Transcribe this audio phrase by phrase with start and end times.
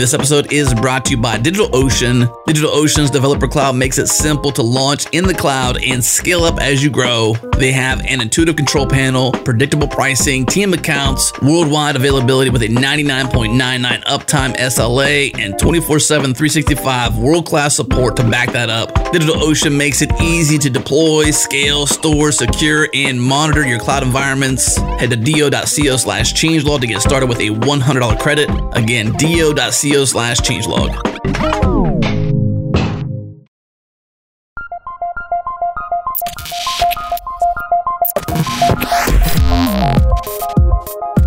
[0.00, 2.24] This episode is brought to you by DigitalOcean.
[2.46, 6.82] DigitalOcean's developer cloud makes it simple to launch in the cloud and scale up as
[6.82, 7.34] you grow.
[7.58, 14.02] They have an intuitive control panel, predictable pricing, team accounts, worldwide availability with a 99.99
[14.04, 18.94] uptime SLA, and 24 7, 365 world class support to back that up.
[19.12, 24.78] DigitalOcean makes it easy to deploy, scale, store, secure, and monitor your cloud environments.
[24.78, 28.48] Head to do.co slash changelog to get started with a $100 credit.
[28.72, 31.89] Again, do.co slash changelog.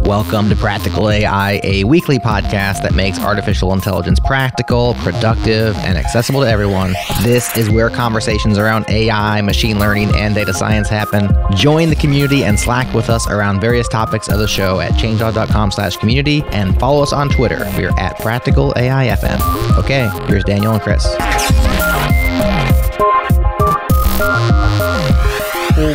[0.06, 6.42] Welcome to Practical AI, a weekly podcast that makes artificial intelligence practical, productive, and accessible
[6.42, 6.94] to everyone.
[7.22, 11.30] This is where conversations around AI, machine learning, and data science happen.
[11.56, 15.72] Join the community and Slack with us around various topics of the show at changelog.com
[15.72, 17.66] slash community and follow us on Twitter.
[17.78, 19.78] We're at Practical AIFM.
[19.78, 21.06] Okay, here's Daniel and Chris.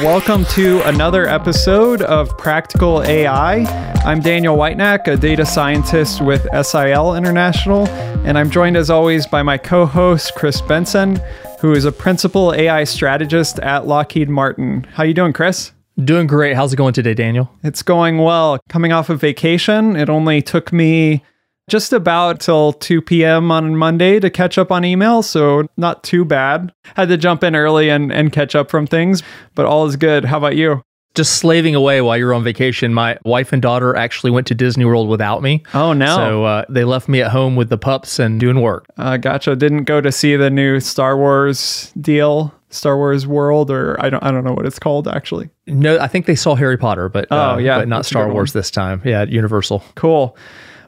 [0.02, 3.64] Welcome to another episode of Practical AI.
[4.04, 7.88] I'm Daniel Whitenack, a data scientist with SIL International,
[8.24, 11.20] and I'm joined as always by my co host, Chris Benson,
[11.60, 14.84] who is a principal AI strategist at Lockheed Martin.
[14.92, 15.72] How you doing, Chris?
[16.04, 16.54] Doing great.
[16.54, 17.50] How's it going today, Daniel?
[17.64, 18.60] It's going well.
[18.69, 21.24] Coming off of vacation, it only took me
[21.69, 23.50] just about till 2 p.m.
[23.52, 26.72] on Monday to catch up on email, so not too bad.
[26.97, 29.22] Had to jump in early and, and catch up from things,
[29.55, 30.25] but all is good.
[30.25, 30.83] How about you?
[31.14, 32.94] Just slaving away while you're on vacation.
[32.94, 35.62] My wife and daughter actually went to Disney World without me.
[35.75, 36.14] Oh, no.
[36.16, 38.86] So uh, they left me at home with the pups and doing work.
[38.97, 39.56] Uh, gotcha.
[39.56, 42.55] Didn't go to see the new Star Wars deal.
[42.70, 45.48] Star Wars World, or I don't, I don't know what it's called actually.
[45.66, 48.53] No, I think they saw Harry Potter, but Oh, uh, yeah, but not Star Wars
[48.53, 49.00] this time.
[49.06, 49.82] Yeah, at Universal.
[49.94, 50.37] Cool.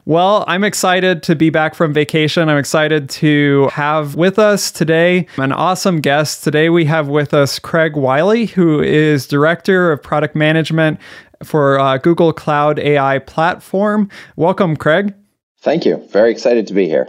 [0.05, 2.49] Well, I'm excited to be back from vacation.
[2.49, 6.43] I'm excited to have with us today an awesome guest.
[6.43, 10.99] Today we have with us Craig Wiley, who is Director of Product Management
[11.43, 14.09] for uh, Google Cloud AI Platform.
[14.35, 15.13] Welcome, Craig.
[15.59, 15.97] Thank you.
[16.09, 17.07] Very excited to be here.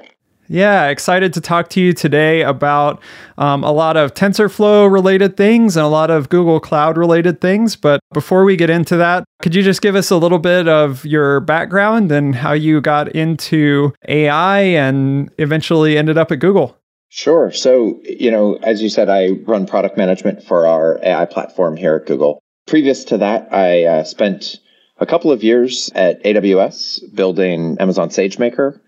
[0.52, 3.00] Yeah, excited to talk to you today about
[3.38, 7.74] um, a lot of TensorFlow related things and a lot of Google Cloud related things.
[7.74, 11.06] But before we get into that, could you just give us a little bit of
[11.06, 16.76] your background and how you got into AI and eventually ended up at Google?
[17.08, 17.50] Sure.
[17.50, 21.94] So, you know, as you said, I run product management for our AI platform here
[21.94, 22.42] at Google.
[22.66, 24.60] Previous to that, I uh, spent
[24.98, 28.78] a couple of years at AWS building Amazon SageMaker.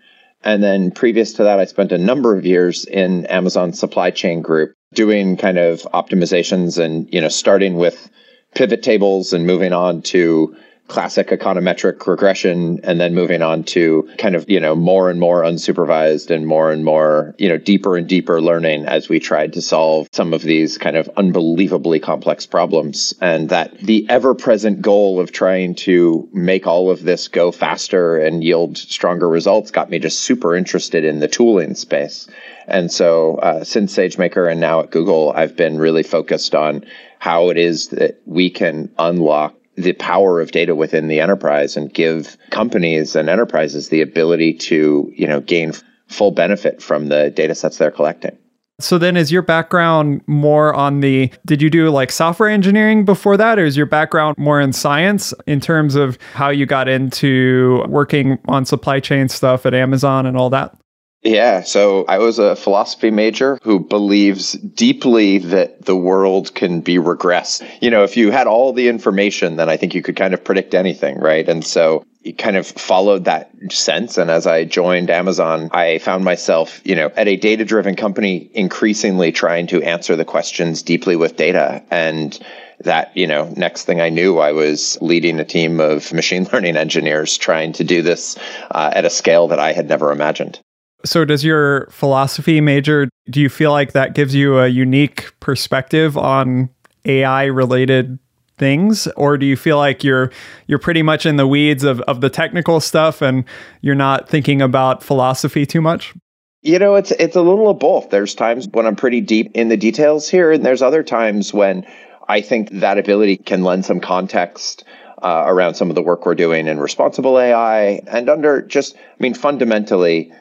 [0.45, 4.43] And then previous to that, I spent a number of years in Amazon supply chain
[4.43, 8.09] group doing kind of optimizations and, you know, starting with
[8.53, 10.55] pivot tables and moving on to
[10.87, 15.41] classic econometric regression and then moving on to kind of you know more and more
[15.41, 19.61] unsupervised and more and more you know deeper and deeper learning as we tried to
[19.61, 23.13] solve some of these kind of unbelievably complex problems.
[23.19, 28.17] And that the ever present goal of trying to make all of this go faster
[28.17, 32.27] and yield stronger results got me just super interested in the tooling space.
[32.67, 36.85] And so uh, since SageMaker and now at Google, I've been really focused on
[37.19, 41.93] how it is that we can unlock the power of data within the enterprise and
[41.93, 45.73] give companies and enterprises the ability to, you know, gain
[46.07, 48.37] full benefit from the data sets they're collecting.
[48.79, 53.37] So then is your background more on the did you do like software engineering before
[53.37, 57.85] that or is your background more in science in terms of how you got into
[57.87, 60.77] working on supply chain stuff at Amazon and all that?
[61.25, 66.97] Yeah, so I was a philosophy major who believes deeply that the world can be
[66.97, 67.67] regressed.
[67.81, 70.43] You know, if you had all the information, then I think you could kind of
[70.43, 71.49] predict anything, right?
[71.49, 74.19] And so you kind of followed that sense.
[74.19, 78.47] And as I joined Amazon, I found myself, you know, at a data driven company,
[78.53, 81.81] increasingly trying to answer the questions deeply with data.
[81.89, 82.37] And
[82.81, 86.77] that, you know, next thing I knew, I was leading a team of machine learning
[86.77, 88.37] engineers trying to do this
[88.69, 90.59] uh, at a scale that I had never imagined.
[91.05, 96.17] So, does your philosophy major, do you feel like that gives you a unique perspective
[96.17, 96.69] on
[97.05, 98.19] AI related
[98.57, 99.07] things?
[99.15, 100.31] Or do you feel like you're
[100.67, 103.45] you're pretty much in the weeds of, of the technical stuff and
[103.81, 106.13] you're not thinking about philosophy too much?
[106.61, 108.09] You know it's it's a little of both.
[108.09, 111.85] There's times when i'm pretty deep in the details here and there's other times when
[112.27, 114.83] i think that ability can lend some context
[115.25, 118.99] uh, around some of the work we're doing in responsible AI and under just, I
[119.19, 120.31] mean, fundamentally,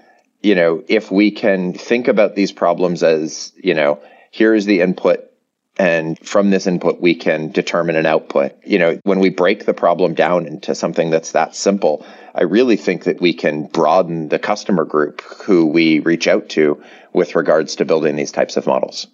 [0.45, 4.01] you know, if we can think about these problems as, you know,
[4.31, 5.31] here is the input
[5.77, 8.53] and from this input we can determine an output.
[8.65, 12.77] You know when we break the problem down into something that's that simple i really
[12.77, 16.81] think that we can broaden the customer group who we reach out to
[17.13, 19.07] with regards to building these types of models.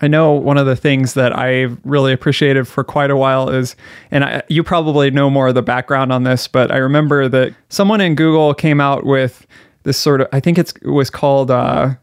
[0.00, 3.74] I know one of the things that I've really appreciated for quite a while is,
[4.12, 7.52] and I, you probably know more of the background on this, but I remember that
[7.68, 9.44] someone in Google came out with
[9.82, 11.94] this sort of, I think it was called uh,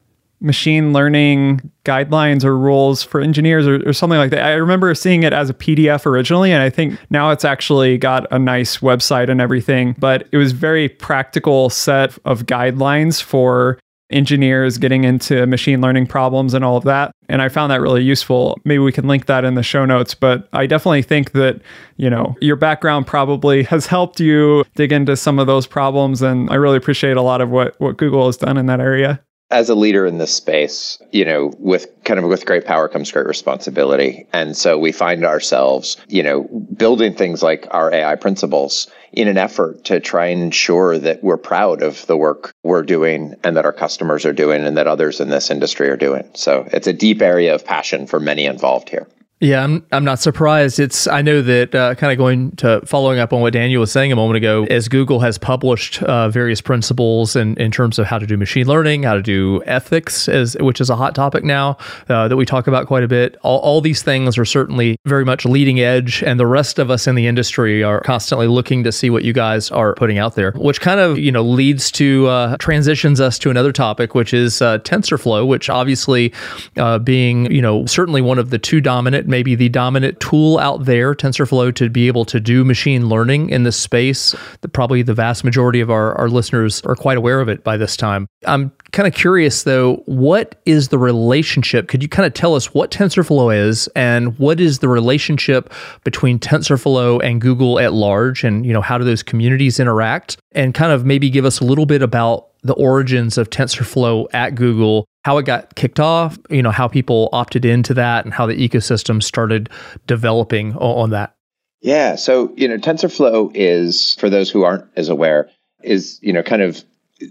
[0.41, 4.43] machine learning guidelines or rules for engineers or, or, something like that.
[4.43, 8.31] I remember seeing it as a PDF originally, and I think now it's actually got
[8.31, 13.79] a nice website and everything, but it was very practical set of guidelines for
[14.11, 17.11] engineers getting into machine learning problems and all of that.
[17.27, 18.59] And I found that really useful.
[18.63, 21.59] Maybe we can link that in the show notes, but I definitely think that,
[21.97, 26.21] you know, your background probably has helped you dig into some of those problems.
[26.21, 29.21] And I really appreciate a lot of what, what Google has done in that area
[29.51, 33.11] as a leader in this space, you know, with kind of with great power comes
[33.11, 34.27] great responsibility.
[34.33, 36.43] And so we find ourselves, you know,
[36.75, 41.37] building things like our AI principles in an effort to try and ensure that we're
[41.37, 45.19] proud of the work we're doing and that our customers are doing and that others
[45.19, 46.29] in this industry are doing.
[46.33, 49.07] So it's a deep area of passion for many involved here.
[49.41, 50.79] Yeah, I'm I'm not surprised.
[50.79, 53.91] It's I know that uh, kind of going to following up on what Daniel was
[53.91, 58.07] saying a moment ago, as Google has published uh, various principles in, in terms of
[58.07, 61.43] how to do machine learning, how to do ethics, as which is a hot topic
[61.43, 61.77] now
[62.07, 63.35] uh, that we talk about quite a bit.
[63.41, 67.05] All, all these things are certainly very much leading edge, and the rest of us
[67.05, 70.53] in the industry are constantly looking to see what you guys are putting out there,
[70.53, 74.61] which kind of you know leads to uh, transitions us to another topic, which is
[74.61, 76.33] uh, TensorFlow, which obviously
[76.77, 80.85] uh, being you know certainly one of the two dominant maybe the dominant tool out
[80.85, 84.35] there, TensorFlow, to be able to do machine learning in this space.
[84.61, 87.77] The, probably the vast majority of our, our listeners are quite aware of it by
[87.77, 88.27] this time.
[88.45, 91.87] I'm kind of curious though, what is the relationship?
[91.87, 95.73] Could you kind of tell us what TensorFlow is and what is the relationship
[96.03, 98.43] between TensorFlow and Google at large?
[98.43, 100.37] And, you know, how do those communities interact?
[100.51, 104.55] And kind of maybe give us a little bit about the origins of TensorFlow at
[104.55, 108.47] Google, how it got kicked off, you know, how people opted into that and how
[108.47, 109.69] the ecosystem started
[110.07, 111.35] developing on that.
[111.81, 115.51] Yeah, so, you know, TensorFlow is for those who aren't as aware
[115.83, 116.83] is, you know, kind of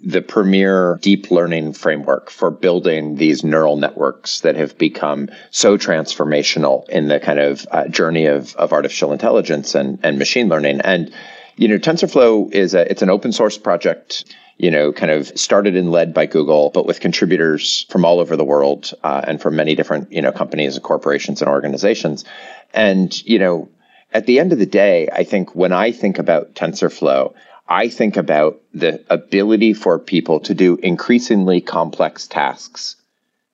[0.05, 6.89] the premier deep learning framework for building these neural networks that have become so transformational
[6.89, 10.81] in the kind of uh, journey of, of artificial intelligence and, and machine learning.
[10.83, 11.13] And,
[11.57, 14.25] you know, TensorFlow is a, it's an open source project
[14.57, 18.37] you know, kind of started and led by Google, but with contributors from all over
[18.37, 22.25] the world uh, and from many different, you know, companies and corporations and organizations.
[22.73, 23.69] And, you know,
[24.13, 27.35] at the end of the day, I think when I think about TensorFlow,
[27.69, 32.97] I think about the ability for people to do increasingly complex tasks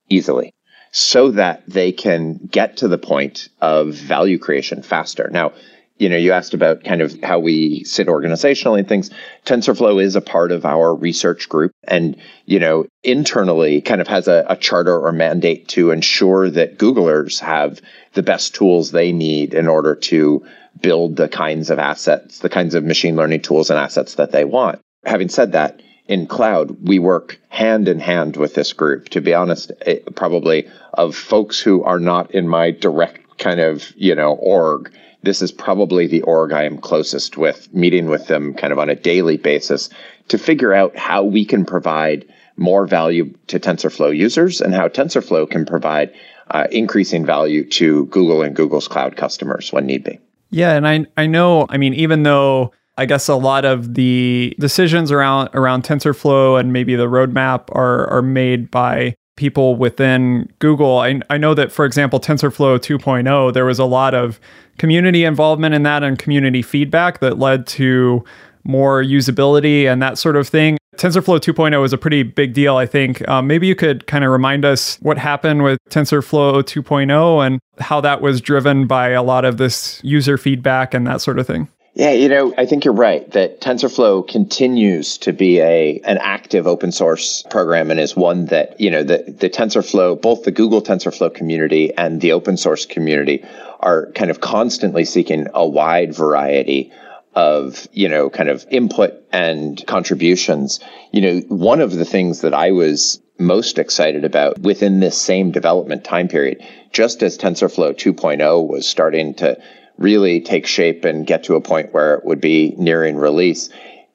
[0.08, 0.52] easily
[0.92, 5.30] so that they can get to the point of value creation faster.
[5.32, 5.52] Now,
[6.00, 9.10] you know, you asked about kind of how we sit organizationally and things.
[9.44, 12.16] TensorFlow is a part of our research group and,
[12.46, 17.38] you know, internally kind of has a, a, charter or mandate to ensure that Googlers
[17.40, 17.82] have
[18.14, 20.42] the best tools they need in order to
[20.80, 24.46] build the kinds of assets, the kinds of machine learning tools and assets that they
[24.46, 24.80] want.
[25.04, 29.10] Having said that, in cloud, we work hand in hand with this group.
[29.10, 33.92] To be honest, it, probably of folks who are not in my direct kind of,
[33.96, 38.54] you know, org, this is probably the org I am closest with, meeting with them
[38.54, 39.90] kind of on a daily basis
[40.28, 42.24] to figure out how we can provide
[42.56, 46.12] more value to TensorFlow users and how TensorFlow can provide
[46.50, 50.18] uh, increasing value to Google and Google's cloud customers when need be.
[50.50, 54.54] Yeah, and I I know, I mean, even though I guess a lot of the
[54.58, 60.98] decisions around around TensorFlow and maybe the roadmap are are made by people within Google.
[60.98, 64.38] I, I know that, for example, TensorFlow 2.0, there was a lot of
[64.76, 68.22] community involvement in that and community feedback that led to
[68.64, 70.76] more usability and that sort of thing.
[70.96, 73.26] TensorFlow 2.0 was a pretty big deal, I think.
[73.30, 78.02] Um, maybe you could kind of remind us what happened with TensorFlow 2.0 and how
[78.02, 81.66] that was driven by a lot of this user feedback and that sort of thing.
[82.00, 86.66] Yeah, you know, I think you're right that TensorFlow continues to be a an active
[86.66, 90.80] open source program and is one that, you know, the, the TensorFlow, both the Google
[90.80, 93.44] TensorFlow community and the open source community
[93.80, 96.90] are kind of constantly seeking a wide variety
[97.34, 100.80] of, you know, kind of input and contributions.
[101.12, 105.50] You know, one of the things that I was most excited about within this same
[105.50, 109.60] development time period, just as TensorFlow 2.0 was starting to
[110.00, 113.68] really take shape and get to a point where it would be nearing release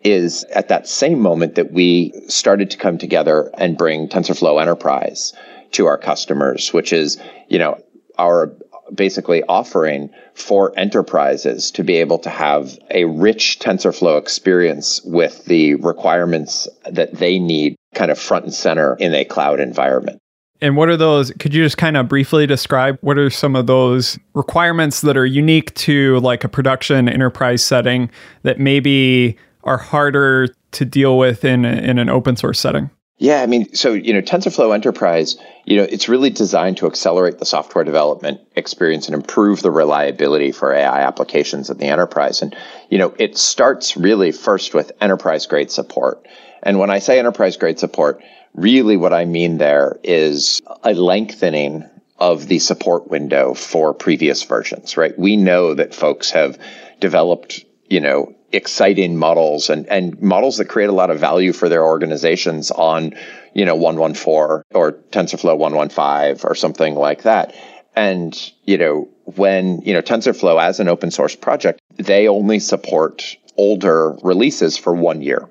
[0.03, 5.33] is at that same moment that we started to come together and bring TensorFlow Enterprise
[5.71, 7.81] to our customers, which is, you know,
[8.17, 8.51] our
[8.93, 15.75] basically offering for enterprises to be able to have a rich TensorFlow experience with the
[15.75, 20.19] requirements that they need kind of front and center in a cloud environment.
[20.65, 21.29] And what are those?
[21.33, 25.25] Could you just kind of briefly describe what are some of those requirements that are
[25.25, 28.09] unique to like a production enterprise setting
[28.41, 32.89] that maybe are harder to deal with in, in an open source setting?
[33.19, 37.37] Yeah, I mean, so, you know, TensorFlow Enterprise, you know, it's really designed to accelerate
[37.37, 42.41] the software development experience and improve the reliability for AI applications in the enterprise.
[42.41, 42.55] And,
[42.89, 46.27] you know, it starts really first with enterprise grade support.
[46.63, 48.19] And when I say enterprise grade support,
[48.55, 51.83] really what I mean there is a lengthening
[52.17, 55.17] of the support window for previous versions, right?
[55.19, 56.57] We know that folks have
[56.99, 61.67] developed, you know, exciting models and, and models that create a lot of value for
[61.67, 63.13] their organizations on,
[63.53, 67.53] you know, 114 or TensorFlow 115 or something like that.
[67.97, 73.35] And, you know, when, you know, TensorFlow as an open source project, they only support
[73.57, 75.49] older releases for one year.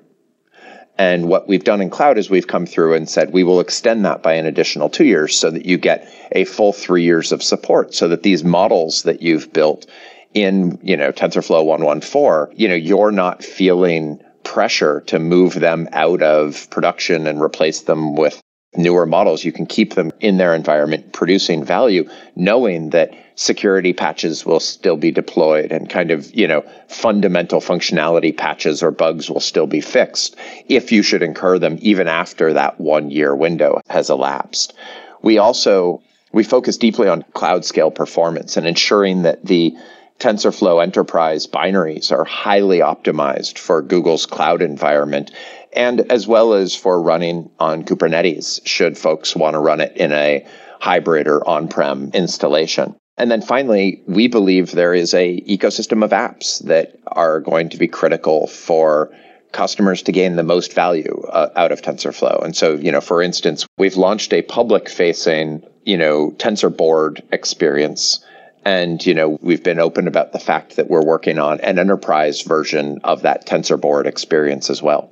[0.97, 4.05] And what we've done in cloud is we've come through and said we will extend
[4.05, 7.43] that by an additional two years so that you get a full three years of
[7.43, 9.85] support so that these models that you've built
[10.33, 16.21] in, you know, TensorFlow 114, you know, you're not feeling pressure to move them out
[16.21, 18.41] of production and replace them with
[18.77, 19.43] newer models.
[19.43, 24.95] You can keep them in their environment producing value, knowing that security patches will still
[24.95, 29.81] be deployed and kind of, you know, fundamental functionality patches or bugs will still be
[29.81, 30.35] fixed
[30.69, 34.73] if you should incur them even after that one year window has elapsed.
[35.21, 36.01] We also,
[36.31, 39.75] we focus deeply on cloud scale performance and ensuring that the
[40.19, 45.31] TensorFlow Enterprise binaries are highly optimized for Google's cloud environment
[45.75, 50.11] and as well as for running on Kubernetes, should folks want to run it in
[50.11, 50.45] a
[50.79, 52.95] hybrid or on-prem installation.
[53.17, 57.77] And then finally, we believe there is a ecosystem of apps that are going to
[57.77, 59.11] be critical for
[59.53, 62.43] customers to gain the most value uh, out of TensorFlow.
[62.43, 68.23] And so, you know, for instance, we've launched a public facing, you know, TensorBoard experience
[68.65, 72.41] and, you know, we've been open about the fact that we're working on an enterprise
[72.41, 75.11] version of that TensorBoard experience as well.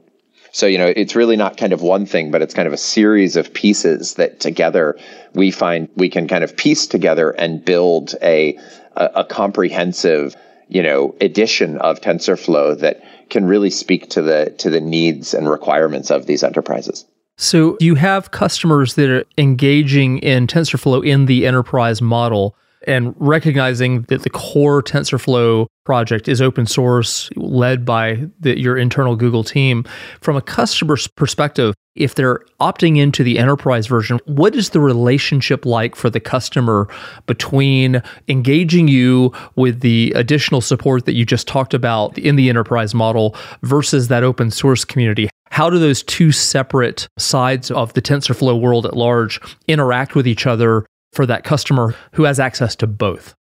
[0.54, 2.78] So, you know, it's really not kind of one thing, but it's kind of a
[2.78, 4.96] series of pieces that together
[5.34, 8.60] we find we can kind of piece together and build a,
[8.96, 10.36] a, a comprehensive,
[10.68, 15.50] you know, edition of TensorFlow that can really speak to the to the needs and
[15.50, 17.04] requirements of these enterprises.
[17.36, 22.56] So you have customers that are engaging in TensorFlow in the enterprise model
[22.88, 29.16] and recognizing that the core TensorFlow project is open source, led by the, your internal
[29.16, 29.86] Google team.
[30.22, 35.66] From a customer's perspective, if they're opting into the enterprise version, what is the relationship
[35.66, 36.88] like for the customer
[37.28, 42.96] between engaging you with the additional support that you just talked about in the enterprise
[42.96, 45.30] model versus that open source community?
[45.52, 50.48] How do those two separate sides of the TensorFlow world at large interact with each
[50.48, 50.84] other
[51.14, 53.36] for that customer who has access to both?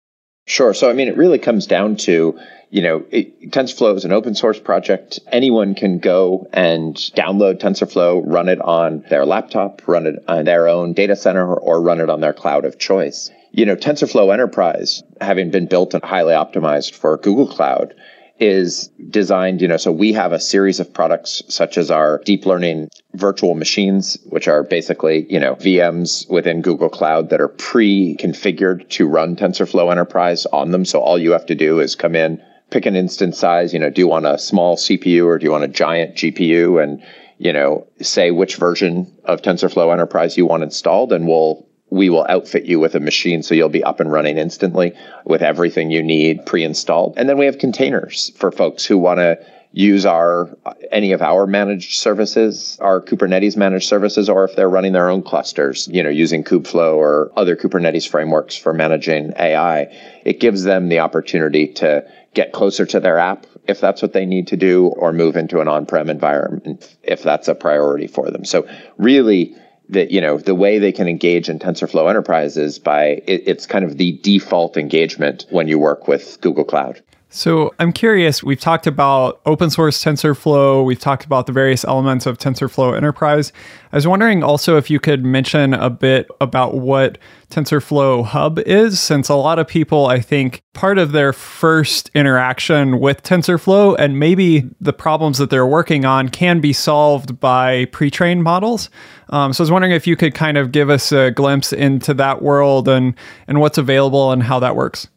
[0.46, 0.74] Sure.
[0.74, 2.38] So, I mean, it really comes down to,
[2.70, 5.20] you know, it, TensorFlow is an open source project.
[5.32, 10.68] Anyone can go and download TensorFlow, run it on their laptop, run it on their
[10.68, 13.30] own data center, or run it on their cloud of choice.
[13.51, 17.94] You know, TensorFlow Enterprise, having been built and highly optimized for Google Cloud,
[18.41, 22.48] is designed, you know, so we have a series of products such as our deep
[22.48, 28.89] learning virtual machines, which are basically, you know, VMs within Google Cloud that are pre-configured
[28.89, 30.86] to run TensorFlow Enterprise on them.
[30.86, 33.91] So all you have to do is come in, pick an instance size, you know,
[33.91, 37.03] do you want a small CPU or do you want a giant GPU and,
[37.38, 42.25] you know, say which version of TensorFlow Enterprise you want installed and we'll we will
[42.29, 44.93] outfit you with a machine so you'll be up and running instantly
[45.25, 47.13] with everything you need pre-installed.
[47.17, 49.38] And then we have containers for folks who want to
[49.74, 50.50] use our
[50.91, 55.21] any of our managed services, our Kubernetes managed services, or if they're running their own
[55.21, 59.83] clusters, you know, using Kubeflow or other Kubernetes frameworks for managing AI,
[60.25, 64.25] it gives them the opportunity to get closer to their app if that's what they
[64.25, 68.43] need to do, or move into an on-prem environment if that's a priority for them.
[68.43, 68.67] So
[68.98, 69.55] really
[69.91, 73.65] that you know the way they can engage in TensorFlow Enterprise is by it, it's
[73.65, 77.01] kind of the default engagement when you work with Google Cloud.
[77.33, 82.25] So I'm curious, we've talked about open source TensorFlow, we've talked about the various elements
[82.25, 83.53] of TensorFlow Enterprise.
[83.93, 87.17] I was wondering also if you could mention a bit about what
[87.50, 93.00] TensorFlow Hub is, since a lot of people, I think, part of their first interaction
[93.00, 98.11] with TensorFlow and maybe the problems that they're working on can be solved by pre
[98.11, 98.89] trained models.
[99.29, 102.13] Um, so I was wondering if you could kind of give us a glimpse into
[102.15, 103.15] that world and,
[103.47, 105.07] and what's available and how that works.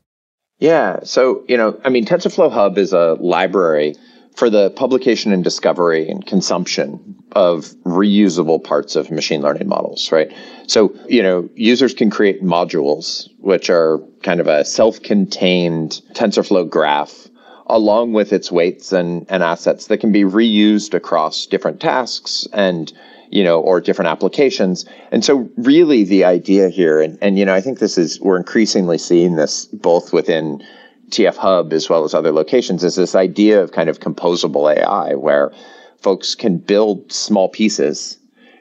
[0.58, 1.00] Yeah.
[1.04, 3.96] So, you know, I mean, TensorFlow Hub is a library
[4.36, 10.32] for the publication and discovery and consumption of reusable parts of machine learning models, right?
[10.66, 16.68] So, you know, users can create modules, which are kind of a self contained TensorFlow
[16.68, 17.28] graph
[17.66, 22.92] along with its weights and, and assets that can be reused across different tasks and
[23.34, 24.84] you know, or different applications.
[25.10, 28.36] And so really the idea here, and, and, you know, I think this is, we're
[28.36, 30.64] increasingly seeing this both within
[31.08, 35.16] TF Hub as well as other locations, is this idea of kind of composable AI
[35.16, 35.52] where
[36.00, 38.18] folks can build small pieces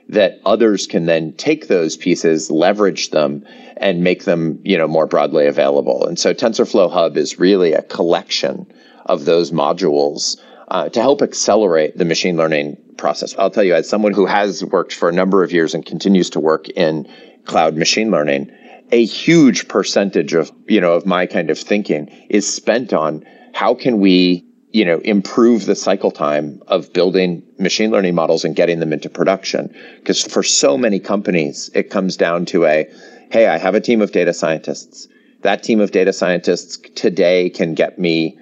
[0.10, 3.46] that others can then take those pieces, leverage them,
[3.77, 6.08] and make them, you know, more broadly available.
[6.08, 8.65] And so TensorFlow Hub is really a collection
[9.06, 10.38] of those modules
[10.74, 13.36] uh, to help accelerate the machine learning process.
[13.38, 16.32] I'll tell you, as someone who has worked for a number of years and continues
[16.32, 17.08] to work in
[17.46, 18.51] cloud machine learning,
[18.92, 23.75] a huge percentage of you know of my kind of thinking is spent on how
[23.75, 28.80] can we you know improve the cycle time of building machine learning models and getting
[28.80, 29.74] them into production.
[30.00, 32.89] Because for so many companies it comes down to a
[33.32, 35.08] hey i have a team of data scientists.
[35.42, 38.39] That team of data scientists today can get me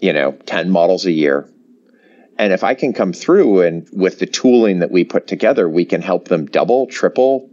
[0.00, 1.48] you know 10 models a year
[2.38, 5.84] and if I can come through and with the tooling that we put together, we
[5.84, 7.50] can help them double, triple,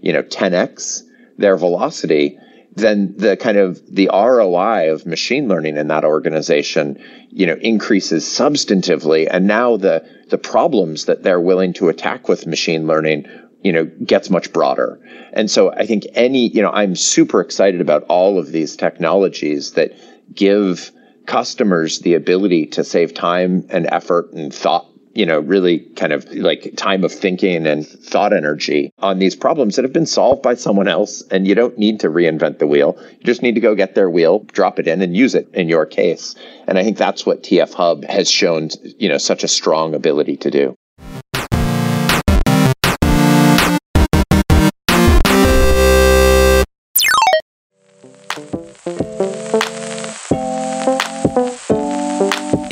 [0.00, 1.02] you know, 10x
[1.38, 2.38] their velocity,
[2.74, 8.24] then the kind of the ROI of machine learning in that organization, you know, increases
[8.24, 9.26] substantively.
[9.30, 13.26] And now the the problems that they're willing to attack with machine learning,
[13.62, 15.00] you know, gets much broader.
[15.32, 19.72] And so I think any, you know, I'm super excited about all of these technologies
[19.72, 19.92] that
[20.34, 20.92] give
[21.28, 26.30] customers the ability to save time and effort and thought you know, really kind of
[26.32, 30.54] like time of thinking and thought energy on these problems that have been solved by
[30.54, 31.22] someone else.
[31.32, 32.96] And you don't need to reinvent the wheel.
[33.18, 35.68] You just need to go get their wheel, drop it in and use it in
[35.68, 36.36] your case.
[36.68, 40.36] And I think that's what TF Hub has shown, you know, such a strong ability
[40.36, 40.76] to do.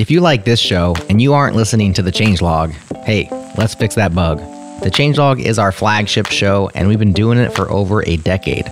[0.07, 2.71] If you like this show and you aren't listening to the changelog,
[3.03, 4.38] hey, let's fix that bug.
[4.81, 8.66] The changelog is our flagship show, and we've been doing it for over a decade.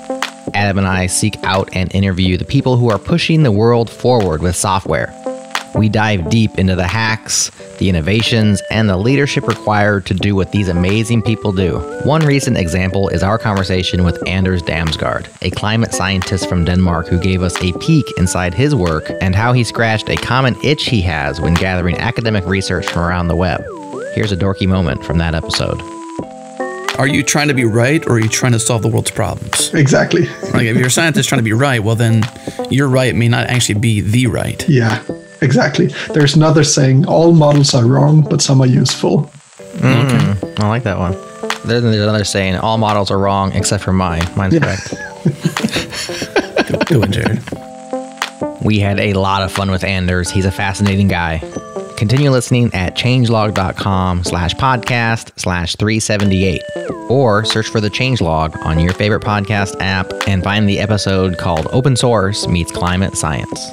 [0.54, 4.42] Adam and I seek out and interview the people who are pushing the world forward
[4.42, 5.12] with software.
[5.74, 10.52] We dive deep into the hacks, the innovations, and the leadership required to do what
[10.52, 11.78] these amazing people do.
[12.04, 17.18] One recent example is our conversation with Anders Damsgaard, a climate scientist from Denmark who
[17.18, 21.00] gave us a peek inside his work and how he scratched a common itch he
[21.02, 23.60] has when gathering academic research from around the web.
[24.14, 25.80] Here's a dorky moment from that episode.
[26.98, 29.74] Are you trying to be right or are you trying to solve the world's problems?
[29.74, 30.26] Exactly.
[30.52, 32.22] like if you're a scientist trying to be right, well then
[32.70, 34.66] your right may not actually be the right.
[34.68, 35.02] Yeah.
[35.44, 35.86] Exactly.
[36.12, 39.30] There's another saying all models are wrong, but some are useful.
[39.74, 40.62] Mm, okay.
[40.62, 41.12] I like that one.
[41.66, 44.22] Then there's another saying all models are wrong except for mine.
[44.36, 44.60] Mine's yeah.
[44.60, 44.94] correct.
[46.88, 47.42] Go, go Jared.
[48.62, 50.30] We had a lot of fun with Anders.
[50.30, 51.38] He's a fascinating guy.
[51.98, 56.62] Continue listening at changelog.com slash podcast slash 378
[57.08, 61.66] or search for the changelog on your favorite podcast app and find the episode called
[61.70, 63.70] Open Source Meets Climate Science.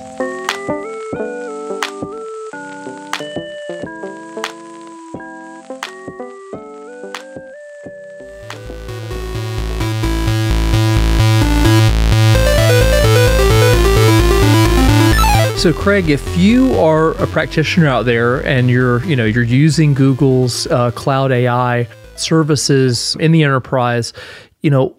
[15.62, 19.93] So, Craig, if you are a practitioner out there and you're, you know, you're using
[19.93, 24.12] Google's uh, cloud AI services in the enterprise,
[24.62, 24.97] you know,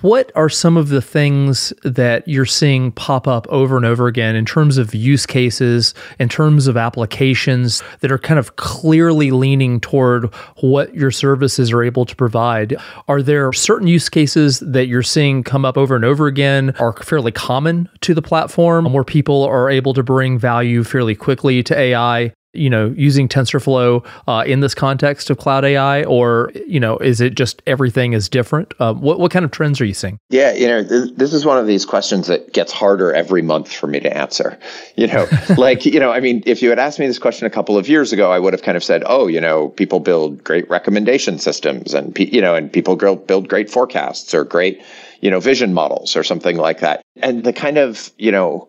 [0.00, 4.36] what are some of the things that you're seeing pop up over and over again
[4.36, 9.80] in terms of use cases, in terms of applications that are kind of clearly leaning
[9.80, 12.76] toward what your services are able to provide?
[13.08, 16.92] Are there certain use cases that you're seeing come up over and over again, are
[16.92, 21.78] fairly common to the platform, where people are able to bring value fairly quickly to
[21.78, 22.32] AI?
[22.52, 27.20] You know, using TensorFlow uh, in this context of cloud AI, or you know, is
[27.20, 28.74] it just everything is different?
[28.78, 30.18] Uh, what what kind of trends are you seeing?
[30.30, 33.72] Yeah, you know, th- this is one of these questions that gets harder every month
[33.72, 34.58] for me to answer.
[34.96, 37.50] You know, like you know, I mean, if you had asked me this question a
[37.50, 40.44] couple of years ago, I would have kind of said, oh, you know, people build
[40.44, 44.82] great recommendation systems, and pe- you know, and people build great forecasts or great
[45.22, 47.00] you know, vision models or something like that.
[47.16, 48.68] And the kind of, you know,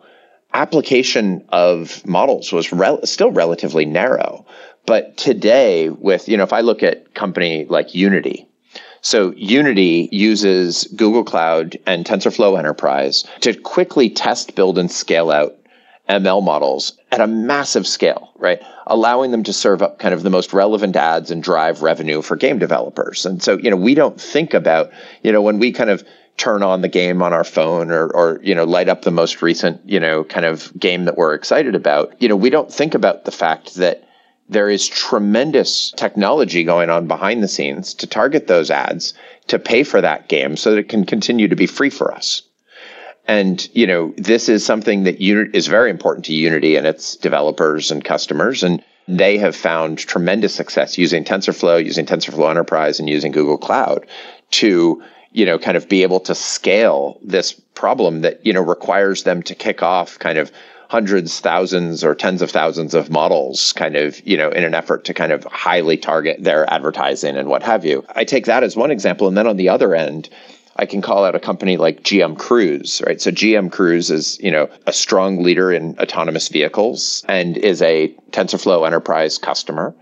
[0.54, 4.46] application of models was rel- still relatively narrow.
[4.86, 8.48] But today, with, you know, if I look at company like Unity,
[9.02, 15.56] so Unity uses Google Cloud and TensorFlow Enterprise to quickly test, build, and scale out
[16.10, 18.62] ML models at a massive scale, right?
[18.88, 22.36] Allowing them to serve up kind of the most relevant ads and drive revenue for
[22.36, 23.26] game developers.
[23.26, 26.04] And so, you know, we don't think about, you know, when we kind of
[26.38, 29.42] turn on the game on our phone or, or you know light up the most
[29.42, 32.22] recent you know kind of game that we're excited about.
[32.22, 34.08] You know we don't think about the fact that
[34.50, 39.14] there is tremendous technology going on behind the scenes to target those ads
[39.48, 42.42] to pay for that game so that it can continue to be free for us.
[43.28, 47.92] And you know this is something that is very important to unity and its developers
[47.92, 48.64] and customers.
[48.64, 54.06] And they have found tremendous success using tensorflow using tensorflow enterprise and using google cloud
[54.52, 59.24] to you know, kind of be able to scale this problem that, you know, requires
[59.24, 60.52] them to kick off kind of
[60.90, 65.04] hundreds, thousands, or tens of thousands of models kind of, you know, in an effort
[65.06, 68.06] to kind of highly target their advertising and what have you.
[68.16, 69.28] I take that as one example.
[69.28, 70.30] And then on the other end,
[70.76, 73.20] I can call out a company like GM Cruise, right?
[73.20, 78.10] So GM Cruise is, you know, a strong leader in autonomous vehicles and is a
[78.32, 79.96] TensorFlow enterprise customer.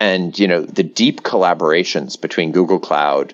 [0.00, 3.32] And, you know, the deep collaborations between Google Cloud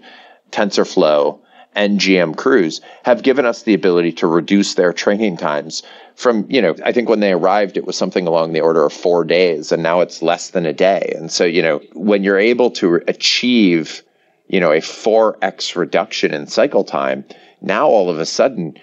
[0.52, 1.38] TensorFlow,
[1.74, 5.82] and GM Cruise have given us the ability to reduce their training times
[6.14, 8.92] from, you know, I think when they arrived, it was something along the order of
[8.92, 11.12] four days, and now it's less than a day.
[11.16, 14.02] And so, you know, when you're able to achieve,
[14.48, 17.24] you know, a 4x reduction in cycle time,
[17.60, 18.76] now all of a sudden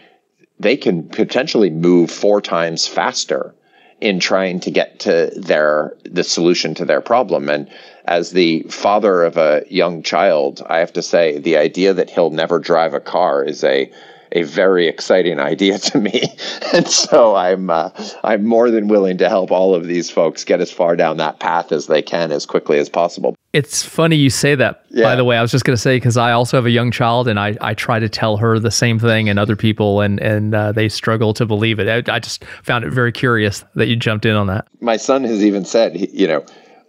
[0.60, 3.53] they can potentially move four times faster
[4.01, 7.69] in trying to get to their the solution to their problem and
[8.10, 12.32] as the father of a young child, I have to say the idea that he'll
[12.32, 13.89] never drive a car is a
[14.32, 16.24] a very exciting idea to me,
[16.74, 17.91] and so I'm uh,
[18.24, 21.39] I'm more than willing to help all of these folks get as far down that
[21.39, 23.36] path as they can as quickly as possible.
[23.54, 24.86] It's funny you say that.
[24.89, 25.04] Yeah.
[25.04, 26.91] By the way, I was just going to say because I also have a young
[26.91, 30.19] child, and I, I try to tell her the same thing, and other people, and
[30.19, 32.10] and uh, they struggle to believe it.
[32.10, 34.67] I, I, just found it very curious that you jumped in on that.
[34.82, 36.43] My son has even said, you know,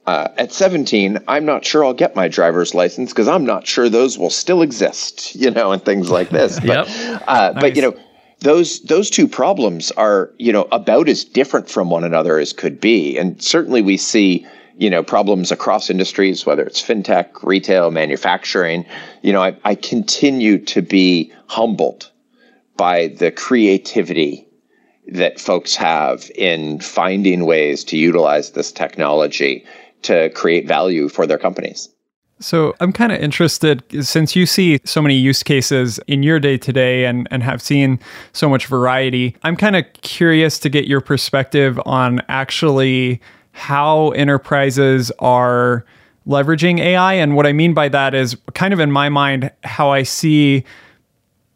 [0.06, 3.88] uh, at 17, I'm not sure I'll get my driver's license because I'm not sure
[3.88, 6.58] those will still exist, you know, and things like this.
[6.60, 7.22] But, yep.
[7.26, 7.60] uh, nice.
[7.60, 7.96] but you know,
[8.40, 12.80] those those two problems are you know about as different from one another as could
[12.80, 18.86] be, and certainly we see you know problems across industries, whether it's fintech, retail, manufacturing.
[19.22, 22.10] You know, I, I continue to be humbled
[22.76, 24.48] by the creativity
[25.08, 29.66] that folks have in finding ways to utilize this technology
[30.02, 31.88] to create value for their companies.
[32.42, 36.56] So I'm kind of interested since you see so many use cases in your day
[36.56, 38.00] to day and, and have seen
[38.32, 39.36] so much variety.
[39.42, 43.20] I'm kind of curious to get your perspective on actually
[43.52, 45.84] how enterprises are
[46.26, 47.14] leveraging AI.
[47.14, 50.64] And what I mean by that is kind of in my mind, how I see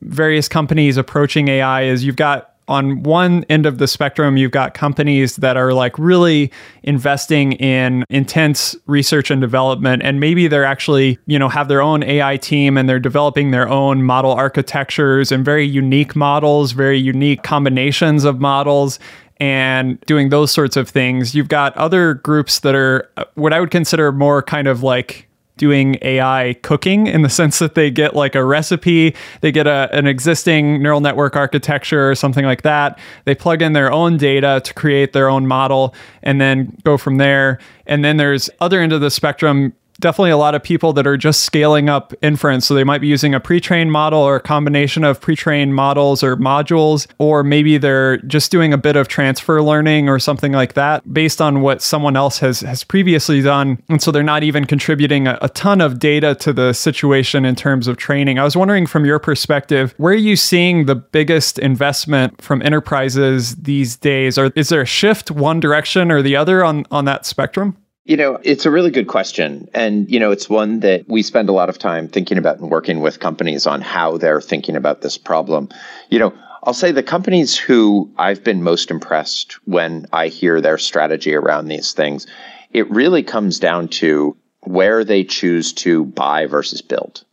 [0.02, 4.74] various companies approaching AI is you've got on one end of the spectrum, you've got
[4.74, 6.50] companies that are like really
[6.82, 10.02] investing in intense research and development.
[10.02, 13.68] And maybe they're actually, you know, have their own AI team and they're developing their
[13.68, 18.98] own model architectures and very unique models, very unique combinations of models
[19.38, 21.34] and doing those sorts of things.
[21.34, 25.28] You've got other groups that are uh, what I would consider more kind of like
[25.56, 29.88] doing AI cooking in the sense that they get like a recipe, they get a,
[29.92, 32.98] an existing neural network architecture or something like that.
[33.24, 37.18] They plug in their own data to create their own model and then go from
[37.18, 37.58] there.
[37.86, 41.16] And then there's other end of the spectrum definitely a lot of people that are
[41.16, 42.66] just scaling up inference.
[42.66, 45.74] So they might be using a pre trained model or a combination of pre trained
[45.74, 50.52] models or modules, or maybe they're just doing a bit of transfer learning or something
[50.52, 53.82] like that based on what someone else has, has previously done.
[53.88, 57.54] And so they're not even contributing a, a ton of data to the situation in
[57.54, 58.38] terms of training.
[58.38, 63.54] I was wondering from your perspective, where are you seeing the biggest investment from enterprises
[63.56, 64.38] these days?
[64.38, 67.76] Or is there a shift one direction or the other on, on that spectrum?
[68.04, 69.68] You know, it's a really good question.
[69.72, 72.70] And, you know, it's one that we spend a lot of time thinking about and
[72.70, 75.70] working with companies on how they're thinking about this problem.
[76.10, 80.78] You know, I'll say the companies who I've been most impressed when I hear their
[80.78, 82.26] strategy around these things
[82.74, 87.24] it really comes down to where they choose to buy versus build.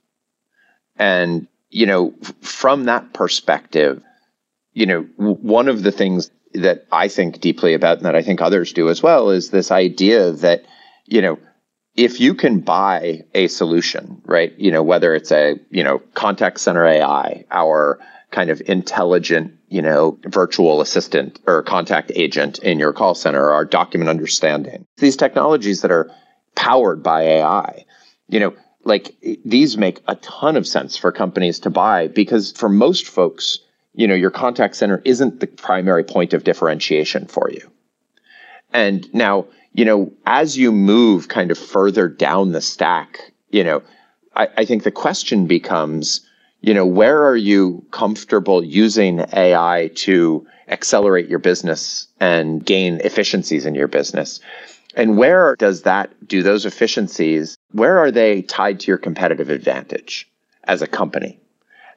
[0.96, 4.04] And, you know, from that perspective,
[4.74, 8.42] you know, one of the things that I think deeply about and that I think
[8.42, 10.66] others do as well is this idea that,
[11.06, 11.40] you know,
[11.96, 16.60] if you can buy a solution, right, you know, whether it's a, you know, contact
[16.60, 18.00] center AI, our
[18.32, 23.66] kind of intelligent, you know, virtual assistant or contact agent in your call center, our
[23.66, 26.10] document understanding, these technologies that are
[26.56, 27.86] powered by AI,
[28.30, 29.14] you know, like
[29.46, 33.60] these make a ton of sense for companies to buy because for most folks,
[33.94, 37.70] you know, your contact center isn't the primary point of differentiation for you.
[38.74, 43.84] And now, you know, as you move kind of further down the stack, you know,
[44.36, 46.22] I, I think the question becomes,
[46.62, 53.66] you know, where are you comfortable using AI to accelerate your business and gain efficiencies
[53.66, 54.40] in your business?
[54.96, 57.58] And where does that do those efficiencies?
[57.72, 60.30] Where are they tied to your competitive advantage
[60.66, 61.40] as a company?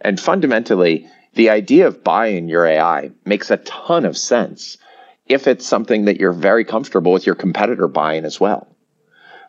[0.01, 4.79] And fundamentally, the idea of buying your AI makes a ton of sense
[5.27, 8.69] if it's something that you're very comfortable with your competitor buying as well.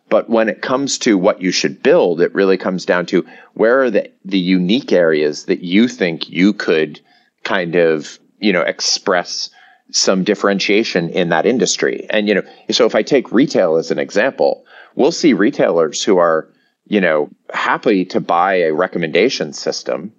[0.07, 3.83] But when it comes to what you should build, it really comes down to where
[3.83, 6.99] are the, the unique areas that you think you could
[7.43, 9.49] kind of, you know, express
[9.91, 12.05] some differentiation in that industry.
[12.09, 16.17] And, you know, so if I take retail as an example, we'll see retailers who
[16.17, 16.49] are,
[16.85, 20.13] you know, happy to buy a recommendation system,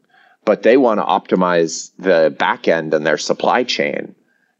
[0.46, 4.14] but they want to optimize the back end and their supply chain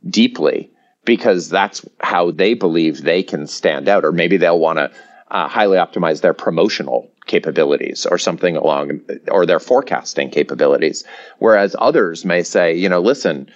[0.06, 0.70] deeply
[1.06, 4.04] because that's how they believe they can stand out.
[4.04, 4.90] Or maybe they'll want to
[5.30, 11.04] uh, highly optimize their promotional capabilities or something along, or their forecasting capabilities.
[11.38, 13.48] Whereas others may say, you know, listen,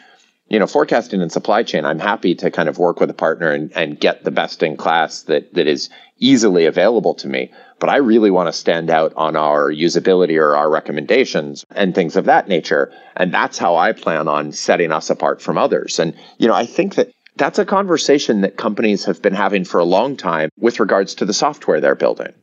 [0.48, 3.50] you know, forecasting and supply chain, I'm happy to kind of work with a partner
[3.50, 7.50] and, and get the best in class that, that is easily available to me.
[7.80, 12.14] But I really want to stand out on our usability or our recommendations and things
[12.14, 12.92] of that nature.
[13.16, 15.98] And that's how I plan on setting us apart from others.
[15.98, 19.80] And, you know, I think that that's a conversation that companies have been having for
[19.80, 22.34] a long time with regards to the software they're building.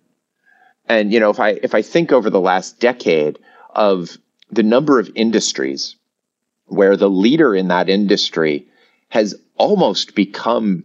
[0.89, 3.37] And you know, if I if I think over the last decade
[3.75, 4.17] of
[4.49, 5.95] the number of industries
[6.65, 8.67] where the leader in that industry
[9.09, 10.83] has almost become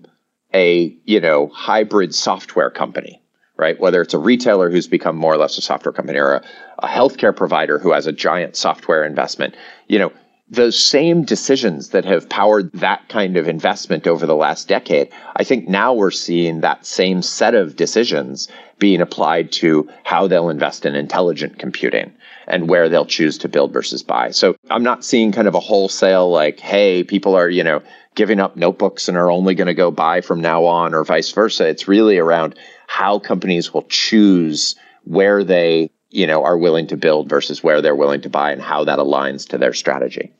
[0.52, 3.21] a, you know, hybrid software company,
[3.56, 3.78] right?
[3.78, 6.42] Whether it's a retailer who's become more or less a software company or a,
[6.80, 9.56] a healthcare provider who has a giant software investment,
[9.88, 10.12] you know,
[10.52, 15.44] those same decisions that have powered that kind of investment over the last decade, I
[15.44, 20.84] think now we're seeing that same set of decisions being applied to how they'll invest
[20.84, 22.12] in intelligent computing
[22.46, 24.30] and where they'll choose to build versus buy.
[24.30, 27.80] So I'm not seeing kind of a wholesale like, hey, people are, you know,
[28.14, 31.32] giving up notebooks and are only going to go buy from now on or vice
[31.32, 31.66] versa.
[31.66, 32.58] It's really around
[32.92, 37.96] how companies will choose where they, you know, are willing to build versus where they're
[37.96, 40.30] willing to buy and how that aligns to their strategy.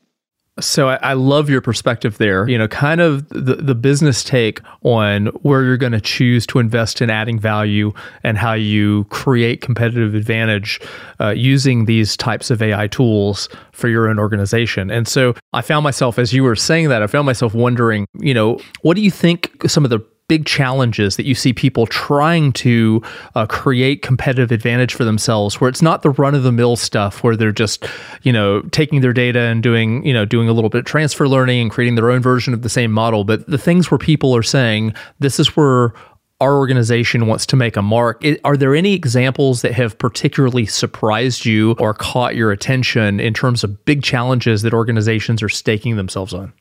[0.61, 2.47] So I, I, love your perspective there.
[2.47, 6.59] You know, kind of the, the business take on where you're going to choose to
[6.59, 10.79] invest in adding value and how you create competitive advantage
[11.21, 14.91] uh, using these types of AI tools for your own organization.
[14.91, 18.35] And so I found myself, as you were saying that, I found myself wondering, you
[18.35, 20.01] know, what do you think some of the
[20.33, 23.03] big challenges that you see people trying to
[23.35, 27.23] uh, create competitive advantage for themselves where it's not the run of the mill stuff
[27.23, 27.85] where they're just
[28.23, 31.29] you know taking their data and doing you know doing a little bit of transfer
[31.29, 34.35] learning and creating their own version of the same model but the things where people
[34.35, 35.93] are saying this is where
[36.41, 38.25] our organization wants to make a mark.
[38.43, 43.63] Are there any examples that have particularly surprised you or caught your attention in terms
[43.63, 46.55] of big challenges that organizations are staking themselves on?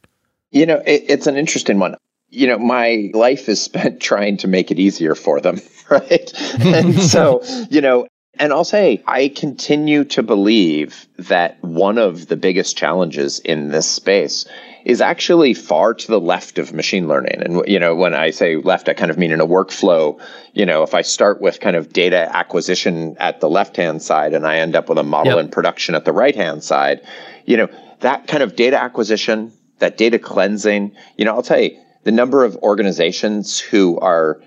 [0.52, 1.96] You know, it, it's an interesting one
[2.32, 6.32] you know, my life is spent trying to make it easier for them, right?
[6.60, 8.08] and so, you know,
[8.40, 13.88] and I'll say, I continue to believe that one of the biggest challenges in this
[13.88, 14.48] space
[14.84, 17.44] is actually far to the left of machine learning.
[17.44, 20.20] And, you know, when I say left, I kind of mean in a workflow.
[20.54, 24.34] You know, if I start with kind of data acquisition at the left hand side
[24.34, 25.46] and I end up with a model yep.
[25.46, 27.02] in production at the right hand side,
[27.46, 27.68] you know,
[28.00, 32.44] that kind of data acquisition, that data cleansing, you know, I'll tell you, the number
[32.44, 34.42] of organizations who are